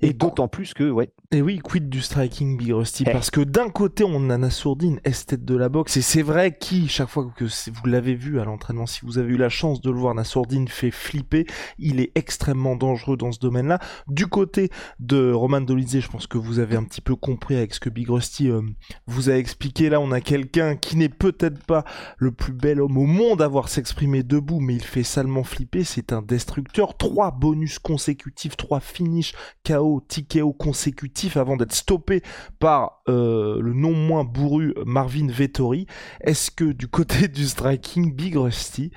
Et, 0.04 0.14
d'autant 0.14 0.48
plus 0.48 0.76
que, 0.76 0.88
ouais. 0.88 1.12
Et 1.32 1.42
oui, 1.42 1.58
quid 1.58 1.90
du 1.90 2.02
striking 2.02 2.56
Big 2.56 2.72
Rusty 2.72 3.04
eh. 3.08 3.12
Parce 3.12 3.32
que 3.32 3.42
d'un 3.42 3.70
côté, 3.70 4.04
on 4.04 4.30
a 4.30 4.38
Nassourdine, 4.38 5.00
esthète 5.04 5.44
de 5.44 5.56
la 5.56 5.70
boxe, 5.70 5.98
et 5.98 6.04
c'est 6.04 6.22
vrai 6.22 6.56
qui, 6.56 6.88
chaque 6.88 7.10
fois 7.10 7.28
que 7.36 7.46
vous 7.46 7.88
l'avez 7.88 8.14
vu 8.14 8.40
à 8.40 8.46
l'entraînement, 8.46 8.86
si 8.86 9.02
vous 9.04 9.18
avez 9.18 9.34
eu 9.34 9.38
la 9.38 9.50
chance 9.50 9.82
de 9.82 9.90
le 9.90 9.98
voir, 9.98 10.14
Nassourdine 10.14 10.68
fait 10.68 10.92
flipper. 10.92 11.48
Il 11.80 12.00
est 12.00 12.12
extrêmement 12.14 12.76
dangereux 12.76 13.18
dans 13.18 13.32
ce 13.32 13.40
domaine-là. 13.40 13.80
Du 14.08 14.28
côté 14.28 14.70
de 15.00 15.32
Roman 15.32 15.62
Dolizé, 15.62 16.00
je 16.00 16.10
pense 16.10 16.28
que 16.28 16.38
vous 16.38 16.60
avez 16.60 16.76
un 16.76 16.84
petit 16.84 17.02
peu 17.02 17.16
compris 17.16 17.56
avec 17.56 17.74
ce 17.74 17.80
que 17.80 17.90
Big 17.90 18.08
Rusty 18.08 18.52
euh, 18.52 18.62
vous 19.08 19.32
a 19.32 19.34
expliqué. 19.34 19.90
Là, 19.90 20.00
on 20.00 20.12
a 20.12 20.22
quelqu'un 20.22 20.76
qui 20.76 20.96
n'est 20.96 21.10
peut-être 21.10 21.66
pas 21.66 21.84
le 22.18 22.32
plus 22.32 22.54
bel 22.54 22.82
homme 22.82 22.98
au 22.98 23.08
monde 23.08 23.42
à 23.42 23.48
voir 23.48 23.68
s'exprimer 23.68 24.22
debout, 24.22 24.60
mais 24.60 24.76
il 24.76 24.84
fait 24.84 25.04
salement 25.04 25.44
flipper. 25.44 25.84
C'est 25.84 26.14
un 26.14 26.22
destructeur. 26.22 26.98
Trois 26.98 27.32
bonus 27.32 27.80
consécutifs, 27.80 28.56
trois 28.56 28.80
finishes 28.80 29.34
KO 29.66 29.87
KO, 29.88 30.02
TKO 30.08 30.56
avant 31.36 31.58
d'être 31.58 31.74
stoppé 31.74 32.22
par 32.60 33.02
euh, 33.10 33.60
le 33.62 33.74
non 33.74 33.94
moins 33.94 34.24
bourru 34.24 34.74
Marvin 34.86 35.28
Vettori. 35.28 35.88
Est-ce 36.22 36.52
que 36.52 36.66
du 36.66 36.88
côté 36.88 37.28
du 37.28 37.46
striking, 37.46 38.14
Big 38.14 38.36
Rusty, 38.36 38.92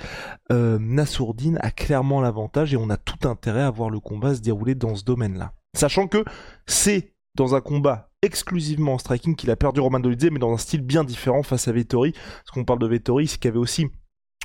euh, 0.52 0.78
Nassourdine 0.80 1.58
a 1.62 1.70
clairement 1.70 2.20
l'avantage 2.20 2.74
et 2.74 2.76
on 2.76 2.90
a 2.90 2.96
tout 2.96 3.28
intérêt 3.28 3.62
à 3.62 3.70
voir 3.70 3.90
le 3.90 4.00
combat 4.00 4.34
se 4.34 4.40
dérouler 4.40 4.74
dans 4.74 4.94
ce 4.94 5.04
domaine-là? 5.04 5.52
Sachant 5.74 6.08
que 6.08 6.24
c'est 6.66 7.14
dans 7.36 7.54
un 7.54 7.60
combat 7.60 8.10
exclusivement 8.22 8.94
en 8.94 8.98
striking 8.98 9.34
qu'il 9.34 9.50
a 9.50 9.56
perdu 9.56 9.80
Roman 9.80 10.00
Dolidze, 10.00 10.30
mais 10.30 10.38
dans 10.38 10.52
un 10.52 10.58
style 10.58 10.82
bien 10.82 11.04
différent 11.04 11.42
face 11.42 11.68
à 11.68 11.72
Vettori. 11.72 12.12
Parce 12.12 12.50
qu'on 12.52 12.64
parle 12.64 12.80
de 12.80 12.86
Vettori, 12.86 13.26
c'est 13.26 13.38
qu'il 13.38 13.48
avait 13.48 13.58
aussi 13.58 13.88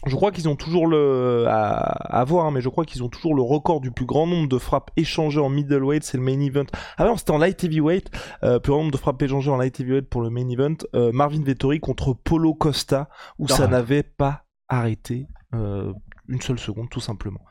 je 0.06 0.16
crois 0.16 0.32
qu'ils 0.32 0.48
ont 0.48 0.56
toujours 0.56 0.88
le 0.88 1.46
à, 1.48 2.24
voir, 2.26 2.46
hein, 2.46 2.52
mais 2.52 2.62
je 2.62 2.70
crois 2.70 2.86
qu'ils 2.86 3.04
ont 3.04 3.10
toujours 3.10 3.36
le 3.36 3.42
record 3.42 3.82
du 3.82 3.92
plus 3.92 4.06
grand 4.06 4.28
nombre 4.28 4.48
de 4.48 4.58
frappes 4.58 4.92
échangées 4.96 5.40
en 5.40 5.50
middleweight, 5.50 6.04
c'est 6.04 6.18
le 6.18 6.24
main 6.24 6.40
event. 6.40 6.66
Ah 6.98 7.06
non, 7.06 7.18
c'était 7.18 7.32
en 7.32 7.38
light 7.38 7.64
heavyweight, 7.64 8.12
euh, 8.44 8.60
plus 8.60 8.72
grand 8.72 8.82
nombre 8.82 8.92
de 8.92 8.98
frappes 8.98 9.22
échangées 9.22 9.52
en 9.52 9.58
light 9.58 9.80
heavyweight 9.80 10.10
pour 10.10 10.22
le 10.22 10.30
main 10.30 10.48
event. 10.50 10.78
Euh, 10.94 11.12
Marvin 11.12 11.44
Vettori 11.44 11.80
contre 11.80 12.14
Polo 12.14 12.54
Costa, 12.54 13.10
où 13.40 13.48
ça 13.48 13.66
ah. 13.66 13.68
n'avait 13.68 14.04
pas 14.04 14.46
arrêté 14.68 15.28
euh, 15.54 15.94
une 16.28 16.42
seule 16.42 16.60
seconde, 16.60 16.90
tout 16.90 17.00
simplement. 17.00 17.42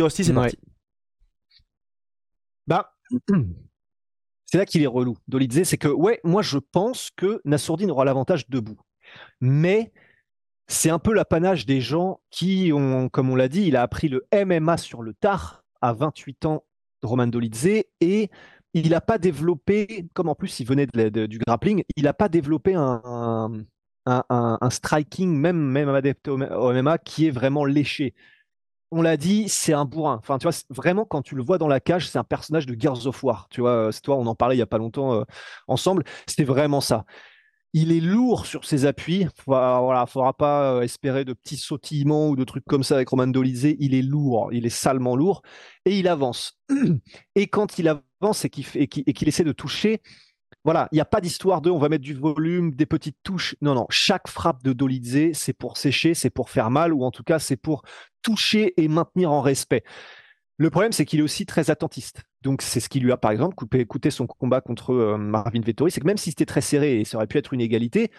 Aussi, 0.00 0.24
c'est 0.24 0.32
parti. 0.32 0.58
Bah, 2.66 2.92
c'est 4.44 4.58
là 4.58 4.66
qu'il 4.66 4.82
est 4.82 4.86
relou. 4.86 5.16
Dolidze, 5.28 5.62
c'est 5.64 5.78
que 5.78 5.88
ouais, 5.88 6.20
moi 6.24 6.42
je 6.42 6.58
pense 6.58 7.10
que 7.16 7.40
Nassourdine 7.44 7.90
aura 7.90 8.04
l'avantage 8.04 8.48
debout, 8.48 8.78
mais 9.40 9.92
c'est 10.72 10.90
un 10.90 10.98
peu 10.98 11.12
l'apanage 11.12 11.66
des 11.66 11.80
gens 11.80 12.20
qui 12.30 12.72
ont, 12.72 13.08
comme 13.10 13.30
on 13.30 13.36
l'a 13.36 13.48
dit, 13.48 13.64
il 13.66 13.76
a 13.76 13.82
appris 13.82 14.08
le 14.08 14.26
MMA 14.32 14.78
sur 14.78 15.02
le 15.02 15.12
tard 15.12 15.64
à 15.82 15.92
28 15.92 16.46
ans, 16.46 16.64
Roman 17.02 17.26
Dolidze, 17.26 17.84
et 18.00 18.30
il 18.72 18.90
n'a 18.90 19.02
pas 19.02 19.18
développé, 19.18 20.08
comme 20.14 20.30
en 20.30 20.34
plus 20.34 20.60
il 20.60 20.66
venait 20.66 20.86
du 20.86 21.38
grappling, 21.38 21.84
il 21.96 22.04
n'a 22.04 22.14
pas 22.14 22.30
développé 22.30 22.74
un, 22.74 23.52
un, 24.06 24.70
striking, 24.70 25.36
même, 25.36 25.58
même 25.58 25.90
adepte 25.90 26.28
au 26.28 26.38
MMA, 26.38 26.98
qui 26.98 27.26
est 27.26 27.30
vraiment 27.30 27.66
léché. 27.66 28.14
On 28.90 29.02
l'a 29.02 29.16
dit, 29.16 29.48
c'est 29.48 29.72
un 29.74 29.84
bourrin. 29.84 30.16
Enfin, 30.16 30.38
tu 30.38 30.44
vois, 30.46 30.56
vraiment, 30.70 31.04
quand 31.04 31.22
tu 31.22 31.34
le 31.34 31.42
vois 31.42 31.58
dans 31.58 31.68
la 31.68 31.80
cage, 31.80 32.08
c'est 32.08 32.18
un 32.18 32.24
personnage 32.24 32.66
de 32.66 32.78
Gears 32.78 33.06
of 33.06 33.22
War. 33.22 33.46
Tu 33.50 33.60
vois, 33.60 33.90
c'est 33.92 34.02
toi, 34.02 34.16
on 34.16 34.26
en 34.26 34.34
parlait 34.34 34.56
il 34.56 34.58
y 34.58 34.62
a 34.62 34.66
pas 34.66 34.78
longtemps 34.78 35.14
euh, 35.14 35.24
ensemble. 35.66 36.04
C'était 36.26 36.44
vraiment 36.44 36.80
ça. 36.80 37.04
Il 37.74 37.90
est 37.90 38.00
lourd 38.00 38.44
sur 38.44 38.64
ses 38.66 38.84
appuis. 38.84 39.26
Voilà, 39.46 40.04
faudra 40.06 40.34
pas 40.34 40.74
euh, 40.74 40.82
espérer 40.82 41.24
de 41.24 41.32
petits 41.32 41.56
sautillements 41.56 42.28
ou 42.28 42.36
de 42.36 42.44
trucs 42.44 42.64
comme 42.66 42.82
ça 42.82 42.96
avec 42.96 43.08
Roman 43.08 43.26
Dolizé. 43.26 43.76
Il 43.80 43.94
est 43.94 44.02
lourd, 44.02 44.50
il 44.52 44.66
est 44.66 44.70
salement 44.70 45.16
lourd 45.16 45.42
et 45.86 45.98
il 45.98 46.06
avance. 46.08 46.60
Et 47.34 47.46
quand 47.46 47.78
il 47.78 47.88
avance 47.88 48.44
et 48.44 48.50
qu'il 48.50 49.28
essaie 49.28 49.44
de 49.44 49.52
toucher, 49.52 50.02
voilà, 50.64 50.88
il 50.92 50.96
n'y 50.96 51.00
a 51.00 51.06
pas 51.06 51.20
d'histoire 51.20 51.60
de 51.60 51.70
on 51.70 51.78
va 51.78 51.88
mettre 51.88 52.04
du 52.04 52.14
volume, 52.14 52.72
des 52.74 52.86
petites 52.86 53.16
touches. 53.22 53.56
Non, 53.62 53.74
non, 53.74 53.86
chaque 53.90 54.28
frappe 54.28 54.62
de 54.62 54.72
Dolizé, 54.72 55.32
c'est 55.34 55.52
pour 55.52 55.76
sécher, 55.76 56.14
c'est 56.14 56.30
pour 56.30 56.50
faire 56.50 56.70
mal 56.70 56.92
ou 56.92 57.04
en 57.04 57.10
tout 57.10 57.24
cas, 57.24 57.38
c'est 57.38 57.56
pour 57.56 57.82
toucher 58.22 58.74
et 58.80 58.86
maintenir 58.86 59.32
en 59.32 59.40
respect. 59.40 59.82
Le 60.58 60.70
problème, 60.70 60.92
c'est 60.92 61.04
qu'il 61.04 61.20
est 61.20 61.22
aussi 61.24 61.46
très 61.46 61.70
attentiste. 61.70 62.22
Donc, 62.42 62.62
c'est 62.62 62.80
ce 62.80 62.88
qui 62.88 63.00
lui 63.00 63.12
a, 63.12 63.16
par 63.16 63.30
exemple, 63.30 63.54
coupé, 63.54 64.10
son 64.10 64.26
combat 64.26 64.60
contre 64.60 64.92
euh, 64.92 65.16
Marvin 65.16 65.60
Vettori. 65.60 65.90
C'est 65.90 66.00
que 66.00 66.06
même 66.06 66.16
si 66.16 66.30
c'était 66.30 66.46
très 66.46 66.60
serré 66.60 67.00
et 67.00 67.04
ça 67.04 67.16
aurait 67.16 67.26
pu 67.26 67.38
être 67.38 67.52
une 67.52 67.60
égalité, 67.60 68.10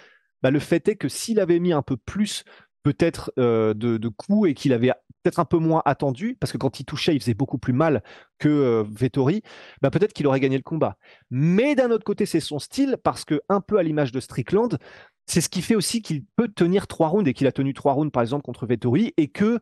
bah, 0.41 0.51
le 0.51 0.59
fait 0.59 0.87
est 0.87 0.95
que 0.95 1.09
s'il 1.09 1.39
avait 1.39 1.59
mis 1.59 1.73
un 1.73 1.81
peu 1.81 1.97
plus, 1.97 2.43
peut-être, 2.83 3.33
euh, 3.39 3.73
de, 3.73 4.07
coups 4.09 4.49
et 4.49 4.53
qu'il 4.53 4.73
avait 4.73 4.91
peut-être 5.23 5.39
un 5.39 5.45
peu 5.45 5.57
moins 5.57 5.81
attendu, 5.85 6.35
parce 6.39 6.51
que 6.51 6.57
quand 6.57 6.79
il 6.79 6.85
touchait, 6.85 7.15
il 7.15 7.19
faisait 7.19 7.33
beaucoup 7.33 7.57
plus 7.57 7.73
mal 7.73 8.03
que 8.39 8.49
euh, 8.49 8.83
Vettori, 8.89 9.41
bah, 9.81 9.89
peut-être 9.89 10.13
qu'il 10.13 10.27
aurait 10.27 10.41
gagné 10.41 10.57
le 10.57 10.63
combat. 10.63 10.97
Mais 11.31 11.75
d'un 11.75 11.91
autre 11.91 12.03
côté, 12.03 12.25
c'est 12.25 12.41
son 12.41 12.59
style, 12.59 12.97
parce 13.03 13.23
que, 13.25 13.41
un 13.49 13.61
peu 13.61 13.77
à 13.77 13.83
l'image 13.83 14.11
de 14.11 14.19
Strickland, 14.19 14.77
c'est 15.25 15.41
ce 15.41 15.49
qui 15.49 15.61
fait 15.61 15.75
aussi 15.75 16.01
qu'il 16.01 16.25
peut 16.35 16.49
tenir 16.49 16.87
trois 16.87 17.07
rounds 17.07 17.29
et 17.29 17.33
qu'il 17.33 17.47
a 17.47 17.51
tenu 17.53 17.73
trois 17.73 17.93
rounds, 17.93 18.11
par 18.11 18.21
exemple, 18.21 18.43
contre 18.43 18.65
Vettori, 18.65 19.13
et 19.15 19.29
que 19.29 19.59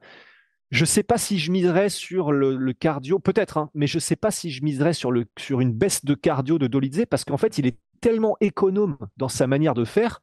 je 0.72 0.84
ne 0.84 0.88
sais 0.88 1.04
pas 1.04 1.18
si 1.18 1.38
je 1.38 1.52
miserais 1.52 1.90
sur 1.90 2.32
le, 2.32 2.72
cardio, 2.72 3.20
peut-être, 3.20 3.58
hein, 3.58 3.70
mais 3.74 3.88
je 3.88 3.98
ne 3.98 4.02
sais 4.02 4.16
pas 4.16 4.32
si 4.32 4.50
je 4.50 4.64
miserais 4.64 4.94
sur, 4.94 5.12
une 5.12 5.74
baisse 5.74 6.06
de 6.06 6.16
cardio 6.16 6.58
de 6.58 6.68
Dolidze 6.68 7.06
parce 7.10 7.26
qu'en 7.26 7.38
fait, 7.38 7.58
il 7.58 7.68
est 7.68 7.78
tellement 8.00 8.38
économe 8.40 8.98
dans 9.18 9.30
sa 9.30 9.48
manière 9.48 9.74
de 9.74 9.84
faire. 9.84 10.22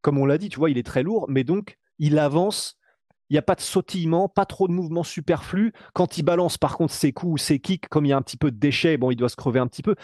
Comme 0.00 0.18
on 0.18 0.24
l'a 0.24 0.38
dit, 0.38 0.48
tu 0.48 0.58
vois, 0.58 0.70
il 0.70 0.78
est 0.78 0.86
très 0.86 1.02
lourd, 1.02 1.26
mais 1.28 1.44
donc 1.44 1.78
il 1.98 2.18
avance. 2.18 2.78
Il 3.28 3.34
n'y 3.34 3.38
a 3.38 3.42
pas 3.42 3.54
de 3.54 3.62
sautillement, 3.62 4.28
pas 4.28 4.44
trop 4.44 4.68
de 4.68 4.72
mouvements 4.72 5.04
superflus. 5.04 5.72
Quand 5.94 6.18
il 6.18 6.22
balance, 6.22 6.58
par 6.58 6.76
contre, 6.76 6.92
ses 6.92 7.12
coups 7.12 7.32
ou 7.32 7.38
ses 7.38 7.60
kicks, 7.60 7.88
comme 7.88 8.04
il 8.04 8.10
y 8.10 8.12
a 8.12 8.16
un 8.16 8.22
petit 8.22 8.36
peu 8.36 8.50
de 8.50 8.58
déchets, 8.58 8.98
bon, 8.98 9.10
il 9.10 9.16
doit 9.16 9.30
se 9.30 9.36
crever 9.36 9.58
un 9.58 9.66
petit 9.68 9.82
peu. 9.82 9.94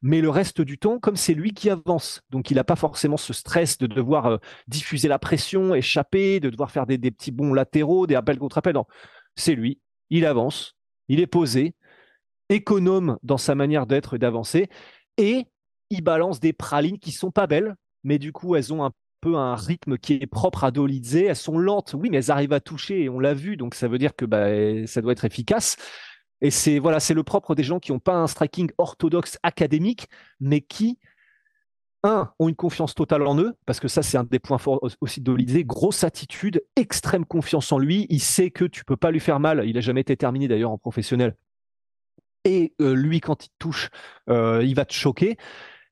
Mais 0.00 0.22
le 0.22 0.30
reste 0.30 0.62
du 0.62 0.78
temps, 0.78 0.98
comme 0.98 1.16
c'est 1.16 1.34
lui 1.34 1.52
qui 1.52 1.68
avance, 1.68 2.22
donc 2.30 2.50
il 2.50 2.54
n'a 2.54 2.64
pas 2.64 2.76
forcément 2.76 3.18
ce 3.18 3.34
stress 3.34 3.76
de 3.76 3.86
devoir 3.86 4.26
euh, 4.26 4.36
diffuser 4.68 5.08
la 5.08 5.18
pression, 5.18 5.74
échapper, 5.74 6.40
de 6.40 6.48
devoir 6.48 6.70
faire 6.70 6.86
des, 6.86 6.96
des 6.96 7.10
petits 7.10 7.32
bons 7.32 7.52
latéraux, 7.52 8.06
des 8.06 8.14
appels 8.14 8.38
contre 8.38 8.56
appels. 8.56 8.74
Non 8.74 8.86
c'est 9.38 9.54
lui. 9.54 9.80
Il 10.10 10.26
avance, 10.26 10.76
il 11.08 11.20
est 11.20 11.26
posé, 11.26 11.74
économe 12.48 13.18
dans 13.22 13.38
sa 13.38 13.54
manière 13.54 13.86
d'être 13.86 14.14
et 14.14 14.18
d'avancer, 14.18 14.68
et 15.16 15.46
il 15.90 16.02
balance 16.02 16.40
des 16.40 16.52
pralines 16.52 16.98
qui 16.98 17.12
sont 17.12 17.30
pas 17.30 17.46
belles, 17.46 17.74
mais 18.04 18.18
du 18.18 18.32
coup 18.32 18.56
elles 18.56 18.72
ont 18.72 18.84
un 18.84 18.92
peu 19.20 19.36
un 19.36 19.54
rythme 19.54 19.98
qui 19.98 20.14
est 20.14 20.26
propre 20.26 20.64
à 20.64 20.70
Dolidze. 20.70 21.16
Elles 21.16 21.36
sont 21.36 21.58
lentes, 21.58 21.94
oui, 21.94 22.08
mais 22.10 22.18
elles 22.18 22.30
arrivent 22.30 22.52
à 22.52 22.60
toucher 22.60 23.02
et 23.02 23.08
on 23.08 23.18
l'a 23.18 23.34
vu, 23.34 23.56
donc 23.56 23.74
ça 23.74 23.88
veut 23.88 23.98
dire 23.98 24.14
que 24.14 24.24
bah, 24.24 24.86
ça 24.86 25.02
doit 25.02 25.12
être 25.12 25.24
efficace. 25.24 25.76
Et 26.40 26.50
c'est 26.50 26.78
voilà, 26.78 27.00
c'est 27.00 27.14
le 27.14 27.24
propre 27.24 27.54
des 27.54 27.64
gens 27.64 27.80
qui 27.80 27.92
n'ont 27.92 27.98
pas 27.98 28.14
un 28.14 28.28
striking 28.28 28.70
orthodoxe 28.78 29.38
académique, 29.42 30.06
mais 30.40 30.60
qui 30.60 30.98
un, 32.04 32.32
ont 32.38 32.48
une 32.48 32.54
confiance 32.54 32.94
totale 32.94 33.26
en 33.26 33.38
eux, 33.38 33.56
parce 33.66 33.80
que 33.80 33.88
ça, 33.88 34.02
c'est 34.02 34.18
un 34.18 34.24
des 34.24 34.38
points 34.38 34.58
forts 34.58 34.80
aussi 35.00 35.20
de 35.20 35.62
Grosse 35.62 36.04
attitude, 36.04 36.62
extrême 36.76 37.24
confiance 37.24 37.72
en 37.72 37.78
lui. 37.78 38.06
Il 38.10 38.20
sait 38.20 38.50
que 38.50 38.64
tu 38.64 38.84
peux 38.84 38.96
pas 38.96 39.10
lui 39.10 39.20
faire 39.20 39.40
mal. 39.40 39.62
Il 39.66 39.74
n'a 39.74 39.80
jamais 39.80 40.00
été 40.02 40.16
terminé 40.16 40.48
d'ailleurs 40.48 40.70
en 40.70 40.78
professionnel. 40.78 41.36
Et 42.44 42.72
euh, 42.80 42.94
lui, 42.94 43.20
quand 43.20 43.46
il 43.46 43.50
touche, 43.58 43.90
euh, 44.30 44.62
il 44.64 44.74
va 44.74 44.84
te 44.84 44.92
choquer. 44.92 45.36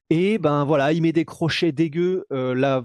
Et 0.09 0.39
ben 0.39 0.65
voilà, 0.65 0.93
il 0.93 1.03
met 1.03 1.13
des 1.13 1.25
crochets 1.25 1.73
dégueux. 1.73 2.27
Euh, 2.33 2.55
là, 2.55 2.83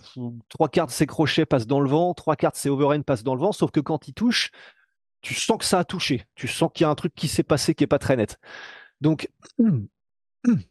trois 0.50 0.70
quarts 0.70 0.88
de 0.88 0.92
ses 0.92 1.06
crochets 1.06 1.46
passent 1.46 1.68
dans 1.68 1.80
le 1.80 1.90
vent, 1.90 2.14
trois 2.14 2.36
quarts 2.36 2.52
de 2.52 2.58
ses 2.58 2.70
overhand 2.70 3.04
passent 3.04 3.24
dans 3.24 3.36
le 3.36 3.42
vent. 3.42 3.52
Sauf 3.52 3.72
que 3.72 3.80
quand 3.80 4.08
il 4.08 4.14
touche, 4.14 4.50
tu 5.22 5.36
sens 5.36 5.58
que 5.60 5.66
ça 5.66 5.80
a 5.80 5.84
touché. 5.84 6.26
Tu 6.36 6.48
sens 6.48 6.72
qu'il 6.74 6.84
y 6.84 6.88
a 6.88 6.90
un 6.90 6.96
truc 6.96 7.14
qui 7.14 7.28
s'est 7.28 7.44
passé 7.44 7.76
qui 7.76 7.84
est 7.84 7.88
pas 7.88 8.00
très 8.00 8.16
net. 8.16 8.40
Donc, 9.02 9.30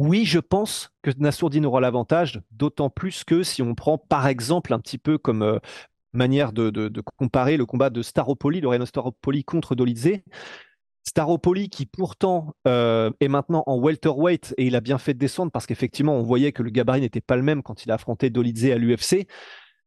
Oui, 0.00 0.24
je 0.24 0.38
pense 0.38 0.94
que 1.02 1.10
Nassourdine 1.18 1.66
aura 1.66 1.82
l'avantage, 1.82 2.40
d'autant 2.52 2.88
plus 2.88 3.22
que 3.22 3.42
si 3.42 3.60
on 3.60 3.74
prend 3.74 3.98
par 3.98 4.28
exemple 4.28 4.72
un 4.72 4.78
petit 4.78 4.96
peu 4.96 5.18
comme 5.18 5.42
euh, 5.42 5.58
manière 6.14 6.54
de, 6.54 6.90
comparer 7.18 7.58
le 7.58 7.66
combat 7.66 7.90
de 7.90 8.00
Staropoli, 8.00 8.62
Loreno 8.62 8.86
Staropoli 8.86 9.44
contre 9.44 9.74
Dolidze. 9.74 10.22
Staropoli 11.06 11.68
qui 11.68 11.84
pourtant 11.84 12.54
euh, 12.66 13.10
est 13.20 13.28
maintenant 13.28 13.62
en 13.66 13.76
welterweight 13.76 14.54
et 14.56 14.64
il 14.64 14.74
a 14.74 14.80
bien 14.80 14.96
fait 14.96 15.12
de 15.12 15.18
descendre 15.18 15.52
parce 15.52 15.66
qu'effectivement 15.66 16.16
on 16.16 16.22
voyait 16.22 16.52
que 16.52 16.62
le 16.62 16.70
gabarit 16.70 17.02
n'était 17.02 17.20
pas 17.20 17.36
le 17.36 17.42
même 17.42 17.62
quand 17.62 17.84
il 17.84 17.90
a 17.90 17.94
affronté 17.96 18.30
Dolidze 18.30 18.70
à 18.70 18.78
l'UFC 18.78 19.26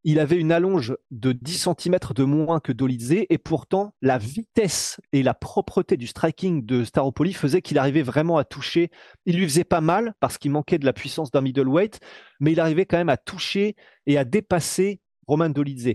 il 0.04 0.20
avait 0.20 0.38
une 0.38 0.52
allonge 0.52 0.96
de 1.12 1.32
10 1.32 1.70
cm 1.80 1.98
de 2.14 2.24
moins 2.24 2.60
que 2.60 2.74
Dolidze 2.74 3.26
et 3.30 3.38
pourtant 3.38 3.96
la 4.02 4.18
vitesse 4.18 5.00
et 5.14 5.24
la 5.24 5.34
propreté 5.34 5.96
du 5.96 6.08
striking 6.08 6.66
de 6.66 6.84
Staropoli 6.84 7.34
faisait 7.34 7.62
qu'il 7.62 7.78
arrivait 7.78 8.02
vraiment 8.02 8.38
à 8.38 8.44
toucher. 8.44 8.92
Il 9.26 9.38
lui 9.38 9.46
faisait 9.46 9.64
pas 9.64 9.82
mal 9.82 10.14
parce 10.20 10.38
qu'il 10.38 10.52
manquait 10.52 10.78
de 10.78 10.86
la 10.86 10.94
puissance 10.94 11.32
d'un 11.32 11.42
middleweight, 11.42 12.00
mais 12.42 12.52
il 12.52 12.60
arrivait 12.60 12.86
quand 12.86 12.98
même 12.98 13.10
à 13.10 13.18
toucher 13.18 13.76
et 14.06 14.18
à 14.18 14.26
dépasser 14.26 15.00
Roman 15.26 15.50
Dolidze. 15.50 15.94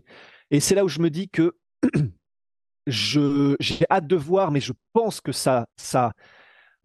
Et 0.50 0.60
c'est 0.60 0.74
là 0.74 0.84
où 0.84 0.88
je 0.88 1.00
me 1.00 1.10
dis 1.10 1.28
que 1.28 1.56
j'ai 2.86 3.84
hâte 3.90 4.06
de 4.06 4.16
voir, 4.16 4.50
mais 4.50 4.60
je 4.60 4.72
pense 4.94 5.20
que 5.20 5.32
ça, 5.32 5.66
ça, 5.76 6.12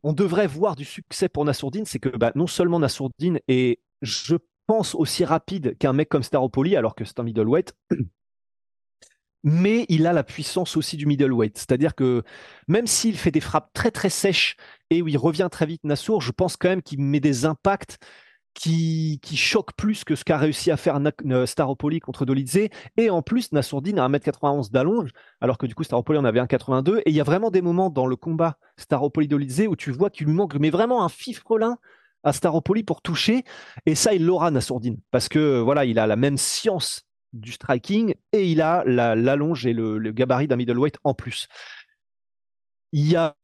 on 0.04 0.12
devrait 0.12 0.48
voir 0.48 0.76
du 0.76 0.84
succès 0.84 1.30
pour 1.30 1.46
Nassourdine. 1.46 1.86
C'est 1.86 2.00
que 2.00 2.10
bah, 2.10 2.34
non 2.36 2.48
seulement 2.48 2.80
Nassourdine 2.80 3.40
est, 3.48 3.80
je 4.02 4.36
pense 4.68 4.96
aussi 4.96 5.26
rapide 5.26 5.78
qu'un 5.78 5.94
mec 5.94 6.10
comme 6.10 6.24
Staropoli, 6.24 6.76
alors 6.76 6.96
que 6.96 7.06
c'est 7.06 7.20
un 7.20 7.24
middleweight. 7.24 7.74
Mais 9.44 9.86
il 9.90 10.08
a 10.08 10.14
la 10.14 10.24
puissance 10.24 10.78
aussi 10.78 10.96
du 10.96 11.06
middleweight. 11.06 11.58
C'est-à-dire 11.58 11.96
que 11.96 12.24
même 12.70 12.88
s'il 12.88 13.18
fait 13.18 13.32
des 13.32 13.42
frappes 13.42 13.72
très 13.74 13.92
très 13.92 14.10
sèches 14.10 14.56
et 14.90 15.02
où 15.02 15.08
il 15.10 15.18
revient 15.18 15.50
très 15.52 15.66
vite 15.66 15.84
Nassour, 15.84 16.22
je 16.22 16.32
pense 16.32 16.56
quand 16.56 16.70
même 16.70 16.82
qu'il 16.82 17.02
met 17.02 17.20
des 17.20 17.44
impacts 17.46 17.98
qui, 18.54 19.20
qui 19.22 19.36
choquent 19.36 19.76
plus 19.76 20.04
que 20.04 20.16
ce 20.16 20.24
qu'a 20.24 20.38
réussi 20.38 20.72
à 20.72 20.78
faire 20.78 21.00
Staropoli 21.46 22.00
contre 22.00 22.26
Dolidze. 22.26 22.70
Et 22.98 23.10
en 23.10 23.22
plus, 23.22 23.52
Nassourdine 23.52 24.00
a 24.00 24.08
1m91 24.08 24.72
d'allonge, 24.72 25.10
alors 25.42 25.58
que 25.58 25.66
du 25.66 25.76
coup 25.76 25.84
Staropoli 25.84 26.20
en 26.20 26.26
avait 26.26 26.40
1m82. 26.40 27.00
Et 27.00 27.10
il 27.10 27.16
y 27.16 27.22
a 27.22 27.26
vraiment 27.26 27.52
des 27.52 27.62
moments 27.62 27.90
dans 27.90 28.06
le 28.06 28.16
combat 28.16 28.58
Staropoli-Dolidze 28.78 29.68
où 29.68 29.76
tu 29.76 29.92
vois 29.92 30.10
qu'il 30.10 30.28
lui 30.28 30.34
manque 30.34 30.56
mais 30.56 30.70
vraiment 30.70 31.04
un 31.04 31.10
fifrelin 31.10 31.78
à 32.24 32.34
Staropoli 32.34 32.84
pour 32.84 33.02
toucher. 33.02 33.44
Et 33.86 33.96
ça, 33.96 34.14
il 34.14 34.26
l'aura, 34.26 34.52
Nassourdine, 34.52 35.00
parce 35.12 35.30
que 35.30 35.60
voilà, 35.60 35.86
il 35.86 36.00
a 36.00 36.08
la 36.08 36.16
même 36.16 36.38
science 36.38 37.06
du 37.34 37.52
striking 37.52 38.14
et 38.32 38.52
il 38.52 38.62
a 38.62 38.84
l'allonge 38.86 39.66
et 39.66 39.74
le, 39.74 40.00
gabarit 40.12 40.48
d'un 40.48 40.56
middleweight 40.56 40.98
en 41.04 41.14
plus. 41.14 41.48
Il 42.96 43.10
y 43.10 43.16
a 43.16 43.36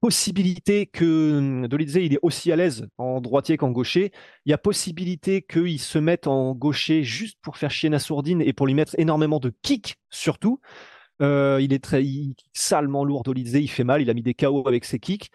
possibilité 0.00 0.86
que 0.86 1.38
hum, 1.38 1.68
Dolidze 1.68 1.96
il 1.96 2.14
est 2.14 2.18
aussi 2.22 2.50
à 2.50 2.56
l'aise 2.56 2.88
en 2.98 3.20
droitier 3.20 3.56
qu'en 3.56 3.70
gaucher. 3.70 4.10
Il 4.44 4.50
y 4.50 4.52
a 4.52 4.58
possibilité 4.58 5.42
qu'il 5.42 5.78
se 5.78 5.98
mette 5.98 6.26
en 6.26 6.52
gaucher 6.52 7.04
juste 7.04 7.38
pour 7.40 7.56
faire 7.56 7.70
chier 7.70 7.90
Nassourdine 7.90 8.42
et 8.42 8.52
pour 8.52 8.66
lui 8.66 8.74
mettre 8.74 8.96
énormément 8.98 9.38
de 9.38 9.52
kicks 9.62 9.94
surtout. 10.10 10.60
Euh, 11.22 11.58
il 11.60 11.72
est 11.72 11.82
très 11.82 12.04
il, 12.04 12.34
salement 12.52 13.04
lourd 13.04 13.22
Dolidze, 13.22 13.54
il 13.54 13.68
fait 13.68 13.84
mal, 13.84 14.02
il 14.02 14.10
a 14.10 14.14
mis 14.14 14.22
des 14.22 14.34
KO 14.34 14.66
avec 14.66 14.84
ses 14.84 14.98
kicks. 14.98 15.30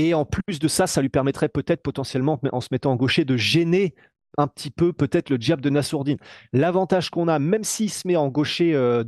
Et 0.00 0.14
en 0.14 0.24
plus 0.24 0.58
de 0.58 0.66
ça, 0.66 0.86
ça 0.86 1.02
lui 1.02 1.10
permettrait 1.10 1.50
peut-être 1.50 1.82
potentiellement, 1.82 2.40
en 2.52 2.60
se 2.62 2.68
mettant 2.70 2.92
en 2.92 2.96
gaucher, 2.96 3.26
de 3.26 3.36
gêner 3.36 3.94
un 4.38 4.46
petit 4.46 4.70
peu 4.70 4.94
peut-être 4.94 5.28
le 5.28 5.36
jab 5.38 5.60
de 5.60 5.68
Nassourdine. 5.68 6.16
L'avantage 6.54 7.10
qu'on 7.10 7.28
a, 7.28 7.38
même 7.38 7.64
s'il 7.64 7.90
se 7.90 8.08
met 8.08 8.16
en 8.16 8.28
gaucher 8.28 8.74
euh, 8.74 9.04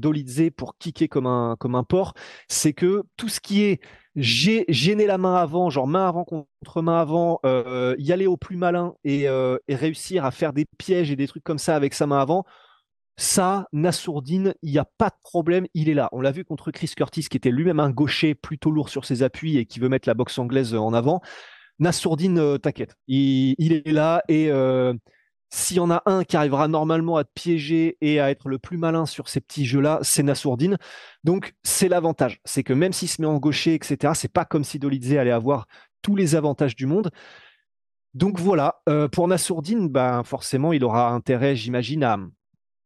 pour 0.54 0.76
kicker 0.76 1.08
comme 1.08 1.26
un, 1.26 1.84
porc, 1.88 2.12
c'est 2.46 2.74
que 2.74 3.04
tout 3.16 3.30
ce 3.30 3.40
qui 3.40 3.62
est 3.62 3.80
gêner 4.16 5.06
la 5.06 5.16
main 5.16 5.36
avant, 5.36 5.70
genre 5.70 5.86
main 5.86 6.06
avant 6.06 6.24
contre 6.24 6.82
main 6.82 7.00
avant, 7.00 7.40
euh, 7.46 7.94
y 7.98 8.12
aller 8.12 8.26
au 8.26 8.36
plus 8.36 8.56
malin 8.56 8.94
euh, 9.06 9.58
et, 9.68 9.74
réussir 9.74 10.26
à 10.26 10.30
faire 10.30 10.52
des 10.52 10.66
pièges 10.76 11.10
et 11.10 11.16
des 11.16 11.26
trucs 11.26 11.44
comme 11.44 11.58
ça 11.58 11.74
avec 11.74 11.94
sa 11.94 12.06
main 12.06 12.20
avant, 12.20 12.44
ça, 13.16 13.66
Nassourdine, 13.72 14.54
il 14.62 14.72
n'y 14.72 14.78
a 14.78 14.86
pas 14.98 15.10
de 15.10 15.16
problème, 15.22 15.66
il 15.74 15.88
est 15.88 15.94
là. 15.94 16.08
On 16.12 16.20
l'a 16.20 16.32
vu 16.32 16.44
contre 16.44 16.70
Chris 16.70 16.92
Curtis, 16.96 17.24
qui 17.24 17.36
était 17.36 17.50
lui-même 17.50 17.80
un 17.80 17.90
gaucher 17.90 18.34
plutôt 18.34 18.70
lourd 18.70 18.88
sur 18.88 19.04
ses 19.04 19.22
appuis 19.22 19.58
et 19.58 19.66
qui 19.66 19.80
veut 19.80 19.88
mettre 19.88 20.08
la 20.08 20.14
boxe 20.14 20.38
anglaise 20.38 20.74
en 20.74 20.92
avant. 20.92 21.20
Nassourdine, 21.78 22.38
euh, 22.38 22.58
t'inquiète, 22.58 22.96
il, 23.08 23.72
est 23.72 23.90
là 23.90 24.22
et 24.28 24.50
euh, 24.50 24.94
s'il 25.50 25.76
y 25.78 25.80
en 25.80 25.90
a 25.90 26.02
un 26.06 26.24
qui 26.24 26.36
arrivera 26.36 26.68
normalement 26.68 27.16
à 27.16 27.24
te 27.24 27.30
piéger 27.34 27.98
et 28.00 28.20
à 28.20 28.30
être 28.30 28.48
le 28.48 28.58
plus 28.58 28.78
malin 28.78 29.04
sur 29.04 29.28
ces 29.28 29.40
petits 29.40 29.66
jeux-là, 29.66 29.98
c'est 30.02 30.22
Nassourdine. 30.22 30.78
Donc 31.24 31.54
c'est 31.62 31.88
l'avantage, 31.88 32.40
c'est 32.44 32.62
que 32.62 32.72
même 32.72 32.92
s'il 32.92 33.08
se 33.08 33.20
met 33.20 33.28
en 33.28 33.38
gaucher, 33.38 33.74
etc., 33.74 34.14
c'est 34.16 34.32
pas 34.32 34.44
comme 34.44 34.64
si 34.64 34.78
Dolidze 34.78 35.14
allait 35.14 35.30
avoir 35.30 35.66
tous 36.00 36.16
les 36.16 36.34
avantages 36.34 36.76
du 36.76 36.86
monde. 36.86 37.10
Donc 38.14 38.38
voilà, 38.38 38.82
euh, 38.88 39.08
pour 39.08 39.28
Nassourdine, 39.28 39.88
ben 39.88 40.22
forcément, 40.24 40.72
il 40.72 40.84
aura 40.84 41.10
intérêt, 41.10 41.56
j'imagine, 41.56 42.04
à, 42.04 42.18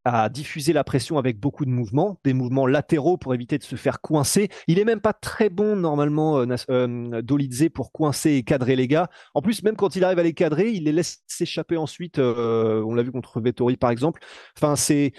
à 0.07 0.29
diffuser 0.29 0.73
la 0.73 0.85
pression 0.85 1.19
avec 1.19 1.40
beaucoup 1.40 1.64
de 1.64 1.71
mouvements, 1.71 2.21
des 2.25 2.33
mouvements 2.33 2.66
latéraux 2.66 3.16
pour 3.16 3.35
éviter 3.35 3.59
de 3.59 3.64
se 3.64 3.75
faire 3.75 4.01
coincer. 4.01 4.49
Il 4.69 4.79
est 4.79 4.85
même 4.85 5.01
pas 5.01 5.12
très 5.12 5.51
bon 5.51 5.75
normalement 5.75 6.38
euh, 6.38 6.57
euh, 6.71 7.69
pour 7.75 7.90
coincer 7.90 8.33
et 8.33 8.45
cadrer 8.45 8.77
les 8.77 8.87
gars. 8.87 9.09
En 9.35 9.42
plus, 9.42 9.64
même 9.64 9.75
quand 9.75 9.97
il 9.97 10.05
arrive 10.05 10.21
à 10.21 10.23
les 10.23 10.33
cadrer, 10.33 10.71
il 10.71 10.85
les 10.85 10.92
laisse 10.92 11.25
s'échapper 11.27 11.77
ensuite. 11.77 12.21
Euh, 12.21 12.83
on 12.87 12.95
l'a 12.95 13.03
vu 13.03 13.11
contre 13.11 13.40
Vettori 13.40 13.77
par 13.77 13.90
exemple. 13.90 14.23
Enfin, 14.57 14.77
c'est 14.77 15.12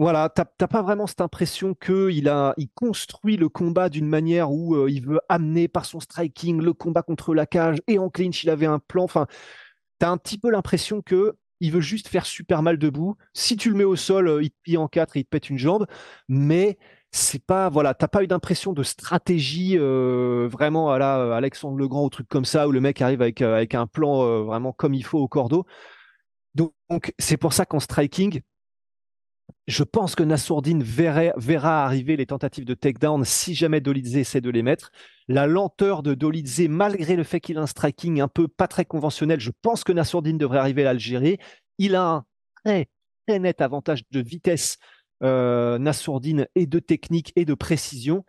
voilà, 0.00 0.30
t'as 0.30 0.46
pas 0.66 0.80
vraiment 0.80 1.06
cette 1.06 1.20
impression 1.20 1.74
qu'il 1.74 2.26
a, 2.30 2.54
il 2.56 2.70
construit 2.70 3.36
le 3.36 3.50
combat 3.50 3.90
d'une 3.90 4.08
manière 4.08 4.50
où 4.50 4.74
euh, 4.74 4.90
il 4.90 5.04
veut 5.04 5.20
amener 5.28 5.68
par 5.68 5.84
son 5.84 6.00
striking 6.00 6.62
le 6.62 6.72
combat 6.72 7.02
contre 7.02 7.34
la 7.34 7.44
cage 7.44 7.82
et 7.86 7.98
en 7.98 8.08
clinch 8.08 8.42
il 8.42 8.48
avait 8.48 8.64
un 8.64 8.78
plan. 8.78 9.04
Enfin, 9.04 9.26
t'as 9.98 10.08
un 10.08 10.16
petit 10.16 10.38
peu 10.38 10.50
l'impression 10.50 11.02
que 11.02 11.36
il 11.60 11.72
veut 11.72 11.80
juste 11.80 12.08
faire 12.08 12.26
super 12.26 12.62
mal 12.62 12.78
debout. 12.78 13.16
Si 13.34 13.56
tu 13.56 13.70
le 13.70 13.76
mets 13.76 13.84
au 13.84 13.96
sol, 13.96 14.28
euh, 14.28 14.42
il 14.42 14.50
te 14.50 14.56
plie 14.62 14.76
en 14.76 14.88
quatre 14.88 15.16
et 15.16 15.20
il 15.20 15.24
te 15.24 15.28
pète 15.30 15.50
une 15.50 15.58
jambe. 15.58 15.86
Mais 16.28 16.78
c'est 17.12 17.44
pas, 17.44 17.70
t'as 17.94 18.08
pas 18.08 18.22
eu 18.22 18.26
d'impression 18.26 18.72
de 18.72 18.82
stratégie 18.82 19.76
euh, 19.78 20.48
vraiment 20.50 20.90
à 20.90 20.98
la 20.98 21.18
euh, 21.18 21.32
Alexandre 21.32 21.76
Legrand 21.76 22.04
ou 22.04 22.10
truc 22.10 22.28
comme 22.28 22.44
ça 22.44 22.68
où 22.68 22.72
le 22.72 22.80
mec 22.80 23.02
arrive 23.02 23.22
avec, 23.22 23.42
avec 23.42 23.74
un 23.74 23.86
plan 23.86 24.44
vraiment 24.44 24.72
comme 24.72 24.94
il 24.94 25.04
faut 25.04 25.18
au 25.18 25.28
cordeau. 25.28 25.66
Donc, 26.54 27.12
c'est 27.18 27.36
pour 27.36 27.52
ça 27.52 27.64
qu'en 27.64 27.78
striking, 27.78 28.40
je 29.66 29.84
pense 29.84 30.14
que 30.14 30.22
Nassourdine 30.22 30.82
verra, 30.82 31.84
arriver 31.84 32.16
les 32.16 32.26
tentatives 32.26 32.64
de 32.64 32.74
takedown 32.74 33.24
si 33.24 33.54
jamais 33.54 33.80
Dolidze 33.80 34.16
essaie 34.16 34.40
de 34.40 34.50
les 34.50 34.62
mettre. 34.62 34.90
La 35.28 35.46
lenteur 35.46 36.02
de 36.02 36.14
Dolidze, 36.14 36.68
malgré 36.68 37.14
le 37.14 37.22
fait 37.22 37.40
qu'il 37.40 37.58
a 37.58 37.62
un 37.62 37.66
striking 37.66 38.20
un 38.20 38.28
peu 38.28 38.48
pas 38.48 38.66
très 38.66 38.84
conventionnel, 38.84 39.38
je 39.38 39.50
pense 39.62 39.84
que 39.84 39.92
Nassourdine 39.92 40.38
devrait 40.38 40.58
arriver 40.58 40.82
à 40.82 40.86
l'Algérie. 40.86 41.38
Il 41.78 41.94
a 41.94 42.02
un 42.02 42.24
très, 42.64 42.88
très 43.26 43.38
net 43.38 43.60
avantage 43.60 44.02
de 44.10 44.20
vitesse, 44.20 44.78
euh, 45.22 45.78
Nassourdine, 45.78 46.46
et 46.54 46.66
de 46.66 46.78
technique 46.78 47.32
et 47.36 47.44
de 47.44 47.54
précision. 47.54 48.24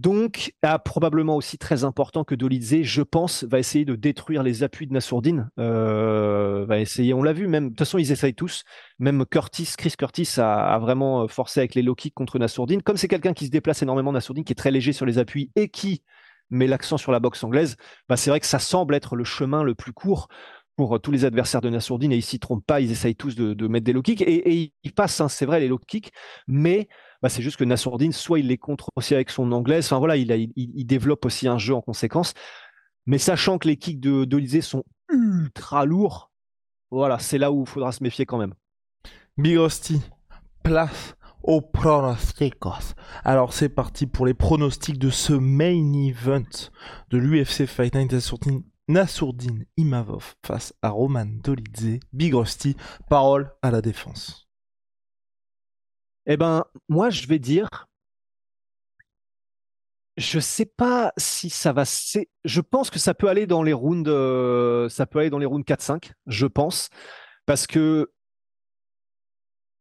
Donc, 0.00 0.54
a 0.62 0.78
probablement 0.78 1.36
aussi 1.36 1.58
très 1.58 1.84
important 1.84 2.24
que 2.24 2.34
Dolidze, 2.34 2.84
je 2.84 3.02
pense, 3.02 3.44
va 3.44 3.58
essayer 3.58 3.84
de 3.84 3.96
détruire 3.96 4.42
les 4.42 4.62
appuis 4.62 4.86
de 4.86 4.94
Nassourdine. 4.94 5.50
Euh, 5.58 6.64
va 6.66 6.78
essayer, 6.78 7.12
on 7.12 7.22
l'a 7.22 7.34
vu, 7.34 7.48
même 7.48 7.64
de 7.64 7.68
toute 7.68 7.80
façon, 7.80 7.98
ils 7.98 8.10
essayent 8.10 8.34
tous. 8.34 8.64
Même 8.98 9.26
Curtis, 9.26 9.74
Chris 9.76 9.92
Curtis 9.98 10.26
a, 10.38 10.78
vraiment 10.78 11.28
forcé 11.28 11.60
avec 11.60 11.74
les 11.74 11.82
low 11.82 11.94
kicks 11.94 12.14
contre 12.14 12.38
Nassourdine. 12.38 12.80
Comme 12.80 12.96
c'est 12.96 13.08
quelqu'un 13.08 13.34
qui 13.34 13.44
se 13.44 13.50
déplace 13.50 13.82
énormément, 13.82 14.10
Nassourdine, 14.10 14.42
qui 14.42 14.54
est 14.54 14.56
très 14.56 14.70
léger 14.70 14.94
sur 14.94 15.04
les 15.04 15.18
appuis 15.18 15.50
et 15.54 15.68
qui 15.68 16.02
met 16.48 16.66
l'accent 16.66 16.96
sur 16.96 17.12
la 17.12 17.20
boxe 17.20 17.44
anglaise, 17.44 17.76
bah 18.08 18.16
c'est 18.16 18.30
vrai 18.30 18.40
que 18.40 18.46
ça 18.46 18.58
semble 18.58 18.94
être 18.94 19.16
le 19.16 19.24
chemin 19.24 19.62
le 19.62 19.74
plus 19.74 19.92
court 19.92 20.28
pour 20.76 20.98
tous 20.98 21.10
les 21.10 21.26
adversaires 21.26 21.60
de 21.60 21.68
Nassourdine 21.68 22.12
et 22.12 22.16
ils 22.16 22.22
s'y 22.22 22.38
trompent 22.38 22.64
pas, 22.64 22.80
ils 22.80 22.90
essayent 22.90 23.16
tous 23.16 23.34
de, 23.36 23.68
mettre 23.68 23.84
des 23.84 23.92
low 23.92 24.00
kicks 24.00 24.22
et, 24.22 24.50
et 24.50 24.72
ils 24.82 24.92
passent, 24.94 25.20
hein, 25.20 25.28
c'est 25.28 25.44
vrai, 25.44 25.60
les 25.60 25.68
low 25.68 25.78
kicks, 25.78 26.10
mais 26.48 26.88
bah, 27.22 27.28
c'est 27.28 27.42
juste 27.42 27.56
que 27.56 27.64
Nassourdine, 27.64 28.12
soit 28.12 28.40
il 28.40 28.46
les 28.46 28.58
contre 28.58 28.90
aussi 28.96 29.14
avec 29.14 29.30
son 29.30 29.52
anglaise, 29.52 29.86
enfin 29.86 29.98
voilà, 29.98 30.16
il, 30.16 30.86
développe 30.86 31.24
aussi 31.24 31.48
un 31.48 31.58
jeu 31.58 31.74
en 31.74 31.82
conséquence. 31.82 32.34
Mais 33.06 33.18
sachant 33.18 33.58
que 33.58 33.68
les 33.68 33.76
kicks 33.76 34.00
de 34.00 34.24
d'Olysée 34.24 34.60
sont 34.60 34.84
ultra 35.12 35.84
lourds, 35.84 36.30
voilà, 36.90 37.18
c'est 37.18 37.38
là 37.38 37.52
où 37.52 37.62
il 37.62 37.68
faudra 37.68 37.92
se 37.92 38.02
méfier 38.02 38.26
quand 38.26 38.38
même. 38.38 38.54
Big 39.36 39.56
Rusty, 39.58 40.00
place 40.62 41.14
aux 41.42 41.60
pronostics. 41.60 42.56
Alors 43.24 43.52
c'est 43.52 43.68
parti 43.68 44.06
pour 44.06 44.26
les 44.26 44.34
pronostics 44.34 44.98
de 44.98 45.10
ce 45.10 45.32
main 45.32 45.92
event 45.92 46.42
de 47.10 47.18
l'UFC 47.18 47.66
Fight 47.66 47.94
Night 47.94 48.12
Nassourdine 48.88 49.64
Imavov 49.76 50.34
face 50.44 50.74
à 50.82 50.90
Roman 50.90 51.26
Dolidze. 51.26 52.00
Big 52.12 52.34
parole 53.08 53.52
à 53.62 53.70
la 53.70 53.80
défense. 53.80 54.49
Eh 56.26 56.36
ben, 56.36 56.64
moi, 56.88 57.10
je 57.10 57.26
vais 57.26 57.38
dire, 57.38 57.68
je 60.16 60.38
sais 60.38 60.66
pas 60.66 61.12
si 61.16 61.50
ça 61.50 61.72
va. 61.72 61.84
Je 62.44 62.60
pense 62.60 62.90
que 62.90 62.98
ça 62.98 63.14
peut 63.14 63.28
aller 63.28 63.46
dans 63.46 63.62
les 63.62 63.72
rounds. 63.72 64.08
Euh, 64.08 64.88
ça 64.88 65.06
peut 65.06 65.20
aller 65.20 65.30
dans 65.30 65.38
les 65.38 65.46
rounds 65.46 65.64
4-5, 65.64 66.12
je 66.26 66.46
pense, 66.46 66.90
parce 67.46 67.66
que 67.66 68.10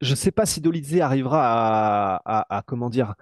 je 0.02 0.16
sais 0.16 0.32
pas 0.32 0.46
si 0.46 0.62
Dolidze 0.62 1.02
arrivera 1.02 2.22
à, 2.26 2.62
comment 2.66 2.90
dire 2.90 3.16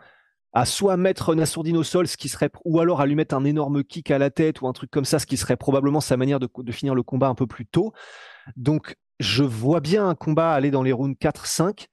à 0.54 0.66
soit 0.66 0.98
mettre 0.98 1.36
Nassourdine 1.36 1.78
au 1.78 1.84
sol, 1.84 2.08
ce 2.08 2.18
qui 2.18 2.30
serait, 2.30 2.50
ou 2.66 2.80
alors 2.80 3.02
à 3.02 3.06
lui 3.06 3.16
mettre 3.16 3.36
un 3.36 3.44
énorme 3.44 3.84
kick 3.84 4.10
à 4.12 4.18
la 4.18 4.30
tête 4.30 4.62
ou 4.62 4.68
un 4.68 4.74
truc 4.74 4.90
comme 4.90 5.06
ça, 5.06 5.20
ce 5.20 5.26
qui 5.26 5.38
serait 5.38 5.58
probablement 5.58 6.02
sa 6.02 6.18
manière 6.18 6.40
de, 6.40 6.50
de 6.58 6.72
finir 6.72 6.96
le 6.96 7.04
combat 7.04 7.28
un 7.28 7.36
peu 7.36 7.46
plus 7.46 7.66
tôt. 7.66 7.94
Donc, 8.56 8.96
je 9.20 9.44
vois 9.44 9.82
bien 9.82 10.08
un 10.08 10.16
combat 10.16 10.54
aller 10.54 10.72
dans 10.72 10.84
les 10.84 10.94
rounds 10.94 11.18
4-5. 11.20 11.88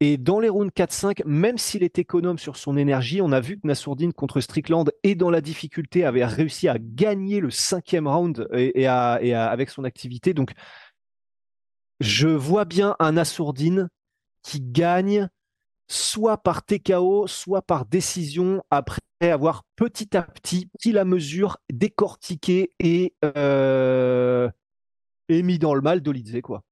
Et 0.00 0.16
dans 0.16 0.38
les 0.38 0.48
rounds 0.48 0.72
4-5, 0.72 1.22
même 1.26 1.58
s'il 1.58 1.82
est 1.82 1.98
économe 1.98 2.38
sur 2.38 2.56
son 2.56 2.76
énergie, 2.76 3.20
on 3.20 3.32
a 3.32 3.40
vu 3.40 3.58
que 3.58 3.66
Nassourdine 3.66 4.12
contre 4.12 4.40
Strickland 4.40 4.92
et 5.02 5.16
dans 5.16 5.30
la 5.30 5.40
difficulté 5.40 6.04
avait 6.04 6.24
réussi 6.24 6.68
à 6.68 6.76
gagner 6.78 7.40
le 7.40 7.50
cinquième 7.50 8.06
round 8.06 8.48
et, 8.52 8.86
avec 8.86 9.70
son 9.70 9.82
activité. 9.82 10.34
Donc, 10.34 10.52
je 11.98 12.28
vois 12.28 12.64
bien 12.64 12.94
un 13.00 13.12
Nassourdine 13.12 13.88
qui 14.42 14.60
gagne 14.60 15.28
soit 15.88 16.38
par 16.38 16.64
TKO, 16.64 17.26
soit 17.26 17.62
par 17.62 17.84
décision 17.84 18.62
après 18.70 19.00
avoir 19.20 19.64
petit 19.74 20.16
à 20.16 20.22
petit 20.22 20.66
pris 20.78 20.92
la 20.92 21.04
mesure, 21.04 21.58
décortiqué 21.72 22.70
et, 22.78 23.14
euh, 23.24 24.48
et 25.28 25.42
mis 25.42 25.58
dans 25.58 25.74
le 25.74 25.80
mal 25.80 26.02
d'Olidze, 26.02 26.40
quoi 26.40 26.62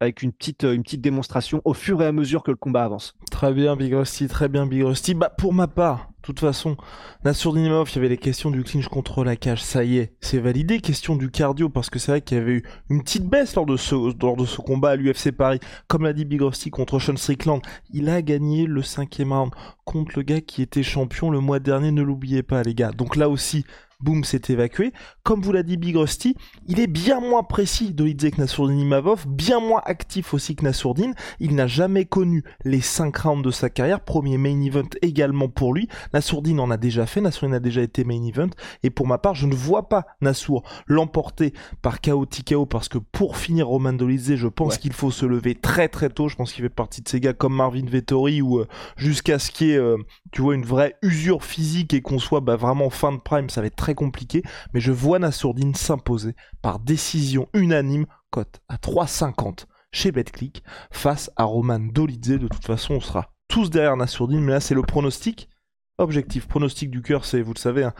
avec 0.00 0.22
une 0.22 0.32
petite, 0.32 0.64
euh, 0.64 0.74
une 0.74 0.82
petite 0.82 1.00
démonstration 1.00 1.62
au 1.64 1.74
fur 1.74 2.02
et 2.02 2.06
à 2.06 2.12
mesure 2.12 2.42
que 2.42 2.50
le 2.50 2.56
combat 2.56 2.84
avance. 2.84 3.14
Très 3.30 3.52
bien, 3.52 3.76
Big 3.76 3.94
très 4.28 4.48
bien, 4.48 4.66
Big 4.66 4.82
Rusty. 4.82 5.14
Bah, 5.14 5.30
pour 5.30 5.54
ma 5.54 5.66
part, 5.66 6.10
de 6.20 6.26
toute 6.26 6.40
façon, 6.40 6.76
Nassourdinimov, 7.24 7.88
il 7.90 7.94
y 7.94 7.98
avait 7.98 8.08
les 8.08 8.18
questions 8.18 8.50
du 8.50 8.62
clinch 8.62 8.88
contre 8.88 9.24
la 9.24 9.36
cage, 9.36 9.62
ça 9.62 9.84
y 9.84 9.98
est, 9.98 10.12
c'est 10.20 10.38
validé. 10.38 10.80
Question 10.80 11.16
du 11.16 11.30
cardio, 11.30 11.68
parce 11.68 11.88
que 11.88 11.98
c'est 11.98 12.12
vrai 12.12 12.20
qu'il 12.20 12.36
y 12.36 12.40
avait 12.40 12.52
eu 12.52 12.62
une 12.90 13.02
petite 13.02 13.26
baisse 13.26 13.54
lors 13.54 13.64
de 13.64 13.76
ce, 13.76 13.94
lors 14.20 14.36
de 14.36 14.44
ce 14.44 14.60
combat 14.60 14.90
à 14.90 14.96
l'UFC 14.96 15.30
Paris. 15.32 15.60
Comme 15.88 16.02
l'a 16.02 16.12
dit 16.12 16.24
Big 16.24 16.42
Rusty 16.42 16.70
contre 16.70 16.98
Sean 16.98 17.16
Strickland, 17.16 17.62
il 17.92 18.08
a 18.08 18.20
gagné 18.22 18.66
le 18.66 18.82
cinquième 18.82 19.32
round 19.32 19.52
contre 19.84 20.12
le 20.16 20.22
gars 20.22 20.40
qui 20.40 20.62
était 20.62 20.82
champion 20.82 21.30
le 21.30 21.40
mois 21.40 21.60
dernier, 21.60 21.90
ne 21.90 22.02
l'oubliez 22.02 22.42
pas, 22.42 22.62
les 22.62 22.74
gars. 22.74 22.90
Donc 22.90 23.16
là 23.16 23.28
aussi, 23.28 23.64
boum, 24.00 24.24
s'est 24.24 24.42
évacué. 24.48 24.92
Comme 25.22 25.42
vous 25.42 25.52
l'a 25.52 25.62
dit 25.62 25.76
Big 25.76 25.96
Rusty, 25.96 26.36
il 26.66 26.80
est 26.80 26.86
bien 26.86 27.20
moins 27.20 27.42
précis 27.42 27.92
de 27.92 28.06
que 28.06 28.40
Nassourdine 28.40 28.78
Imavov, 28.78 29.26
bien 29.26 29.60
moins 29.60 29.82
actif 29.84 30.34
aussi 30.34 30.56
que 30.56 30.64
Nassourdine. 30.64 31.14
Il 31.40 31.54
n'a 31.54 31.66
jamais 31.66 32.04
connu 32.04 32.44
les 32.64 32.80
5 32.80 33.16
rounds 33.16 33.44
de 33.44 33.50
sa 33.50 33.70
carrière, 33.70 34.00
premier 34.00 34.38
main 34.38 34.60
event 34.62 34.88
également 35.02 35.48
pour 35.48 35.74
lui. 35.74 35.88
Nassourdine 36.12 36.60
en 36.60 36.70
a 36.70 36.76
déjà 36.76 37.06
fait, 37.06 37.20
Nassourdine 37.20 37.54
a 37.54 37.60
déjà 37.60 37.82
été 37.82 38.04
main 38.04 38.22
event, 38.24 38.50
et 38.82 38.90
pour 38.90 39.06
ma 39.06 39.18
part, 39.18 39.34
je 39.34 39.46
ne 39.46 39.54
vois 39.54 39.88
pas 39.88 40.06
Nassour 40.20 40.62
l'emporter 40.86 41.52
par 41.82 42.00
KO 42.00 42.26
TKO 42.26 42.66
parce 42.66 42.88
que 42.88 42.98
pour 42.98 43.36
finir 43.36 43.68
Roman 43.68 43.92
Dolizé, 43.92 44.36
je 44.36 44.48
pense 44.48 44.78
qu'il 44.78 44.92
faut 44.92 45.10
se 45.10 45.26
lever 45.26 45.54
très 45.54 45.88
très 45.88 46.10
tôt. 46.10 46.28
Je 46.28 46.36
pense 46.36 46.52
qu'il 46.52 46.62
fait 46.62 46.68
partie 46.68 47.02
de 47.02 47.08
ces 47.08 47.20
gars 47.20 47.32
comme 47.32 47.54
Marvin 47.54 47.86
Vettori 47.86 48.42
ou 48.42 48.58
euh, 48.58 48.66
jusqu'à 48.96 49.38
ce 49.38 49.50
qu'il 49.50 49.68
y 49.68 49.72
ait, 49.72 49.76
euh, 49.76 49.96
tu 50.36 50.42
vois, 50.42 50.54
une 50.54 50.66
vraie 50.66 50.96
usure 51.00 51.42
physique 51.42 51.94
et 51.94 52.02
qu'on 52.02 52.18
soit 52.18 52.40
bah, 52.40 52.56
vraiment 52.56 52.90
fin 52.90 53.10
de 53.10 53.16
prime, 53.16 53.48
ça 53.48 53.62
va 53.62 53.68
être 53.68 53.74
très 53.74 53.94
compliqué. 53.94 54.42
Mais 54.74 54.80
je 54.80 54.92
vois 54.92 55.18
Nassourdine 55.18 55.74
s'imposer 55.74 56.34
par 56.60 56.78
décision 56.78 57.48
unanime, 57.54 58.04
cote 58.28 58.60
à 58.68 58.76
3,50 58.76 59.64
chez 59.92 60.12
BetClick 60.12 60.62
face 60.90 61.30
à 61.36 61.44
Roman 61.44 61.78
Dolidze. 61.78 62.38
De 62.38 62.48
toute 62.48 62.66
façon, 62.66 62.96
on 62.96 63.00
sera 63.00 63.30
tous 63.48 63.70
derrière 63.70 63.96
Nassourdine, 63.96 64.42
mais 64.42 64.52
là 64.52 64.60
c'est 64.60 64.74
le 64.74 64.82
pronostic. 64.82 65.48
Objectif, 65.96 66.46
pronostic 66.46 66.90
du 66.90 67.00
cœur, 67.00 67.24
c'est, 67.24 67.40
vous 67.40 67.54
le 67.54 67.58
savez, 67.58 67.84
un 67.84 67.94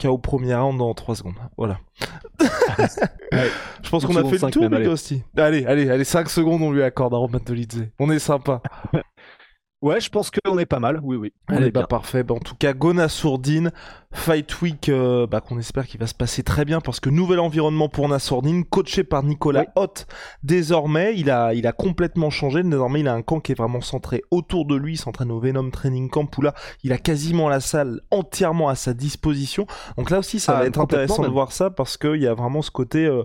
KO 0.00 0.16
premier 0.16 0.54
round 0.54 0.78
dans 0.78 0.94
3 0.94 1.16
secondes. 1.16 1.34
Voilà. 1.58 1.78
Je 3.82 3.90
pense 3.90 4.06
qu'on 4.06 4.16
a 4.16 4.24
fait 4.24 4.42
le 4.42 4.50
tour, 4.50 4.64
Allez. 4.64 5.24
allez, 5.36 5.66
allez, 5.66 5.90
allez, 5.90 6.04
5 6.04 6.30
secondes, 6.30 6.62
on 6.62 6.72
lui 6.72 6.82
accorde 6.82 7.12
à 7.12 7.18
Roman 7.18 7.40
Dolidze. 7.44 7.88
On 7.98 8.10
est 8.10 8.18
sympa. 8.18 8.62
Ouais, 9.82 10.00
je 10.00 10.08
pense 10.10 10.30
qu'on 10.30 10.58
est 10.58 10.66
pas 10.66 10.78
mal. 10.78 11.00
Oui, 11.02 11.16
oui. 11.16 11.32
Allez, 11.48 11.72
bah 11.72 11.88
parfait. 11.88 12.22
Bah, 12.22 12.34
en 12.34 12.38
tout 12.38 12.54
cas, 12.54 12.72
Gona 12.72 13.08
Sourdine, 13.08 13.72
Fight 14.12 14.62
Week, 14.62 14.88
euh, 14.88 15.26
bah, 15.26 15.40
qu'on 15.40 15.58
espère 15.58 15.88
qu'il 15.88 15.98
va 15.98 16.06
se 16.06 16.14
passer 16.14 16.44
très 16.44 16.64
bien 16.64 16.80
parce 16.80 17.00
que 17.00 17.10
nouvel 17.10 17.40
environnement 17.40 17.88
pour 17.88 18.08
Nassourdine, 18.08 18.64
coaché 18.64 19.02
par 19.02 19.24
Nicolas 19.24 19.66
Hott. 19.74 20.06
Désormais, 20.44 21.14
il 21.16 21.30
a, 21.30 21.52
il 21.54 21.66
a 21.66 21.72
complètement 21.72 22.30
changé. 22.30 22.62
Désormais, 22.62 23.00
il 23.00 23.08
a 23.08 23.14
un 23.14 23.22
camp 23.22 23.40
qui 23.40 23.50
est 23.50 23.56
vraiment 23.56 23.80
centré 23.80 24.22
autour 24.30 24.66
de 24.66 24.76
lui. 24.76 24.94
Il 24.94 24.98
s'entraîne 24.98 25.32
au 25.32 25.40
Venom 25.40 25.70
Training 25.70 26.08
Camp 26.08 26.28
où 26.38 26.42
là, 26.42 26.54
il 26.84 26.92
a 26.92 26.98
quasiment 26.98 27.48
la 27.48 27.58
salle 27.58 28.02
entièrement 28.12 28.68
à 28.68 28.76
sa 28.76 28.94
disposition. 28.94 29.66
Donc 29.96 30.10
là 30.10 30.20
aussi, 30.20 30.38
ça 30.38 30.56
ah, 30.56 30.60
va 30.60 30.66
être 30.66 30.78
intéressant 30.78 31.22
de 31.22 31.28
voir 31.28 31.50
ça 31.50 31.70
parce 31.70 31.96
qu'il 31.96 32.22
y 32.22 32.28
a 32.28 32.34
vraiment 32.34 32.62
ce 32.62 32.70
côté, 32.70 33.06
euh, 33.06 33.24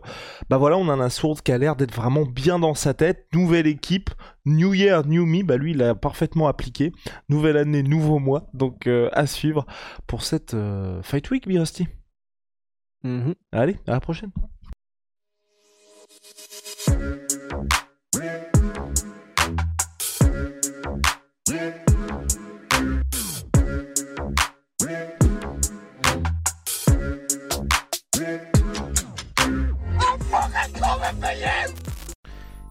bah 0.50 0.58
voilà, 0.58 0.78
on 0.78 0.90
a 0.90 0.94
un 0.94 1.10
sourd 1.10 1.44
qui 1.44 1.52
a 1.52 1.58
l'air 1.60 1.76
d'être 1.76 1.94
vraiment 1.94 2.24
bien 2.24 2.58
dans 2.58 2.74
sa 2.74 2.96
tête. 2.96 3.28
Nouvelle 3.34 3.68
équipe, 3.68 4.10
New 4.48 4.74
Year, 4.74 5.06
New 5.06 5.26
Me, 5.26 5.44
bah 5.44 5.58
lui, 5.58 5.72
il 5.72 5.84
a 5.84 5.94
parfaitement 5.94 6.48
appliqué. 6.48 6.94
Nouvelle 7.28 7.58
année, 7.58 7.84
nouveau 7.84 8.18
mois. 8.18 8.48
Donc, 8.54 8.88
euh, 8.88 9.10
à 9.12 9.28
suivre 9.28 9.66
pour 10.08 10.24
cette 10.24 10.54
euh, 10.54 11.02
Fight 11.04 11.30
Week, 11.30 11.48
Birasti. 11.48 11.88
Mm-hmm. 13.04 13.36
Allez, 13.52 13.78
à 13.88 13.92
la 13.92 14.00
prochaine. 14.00 14.32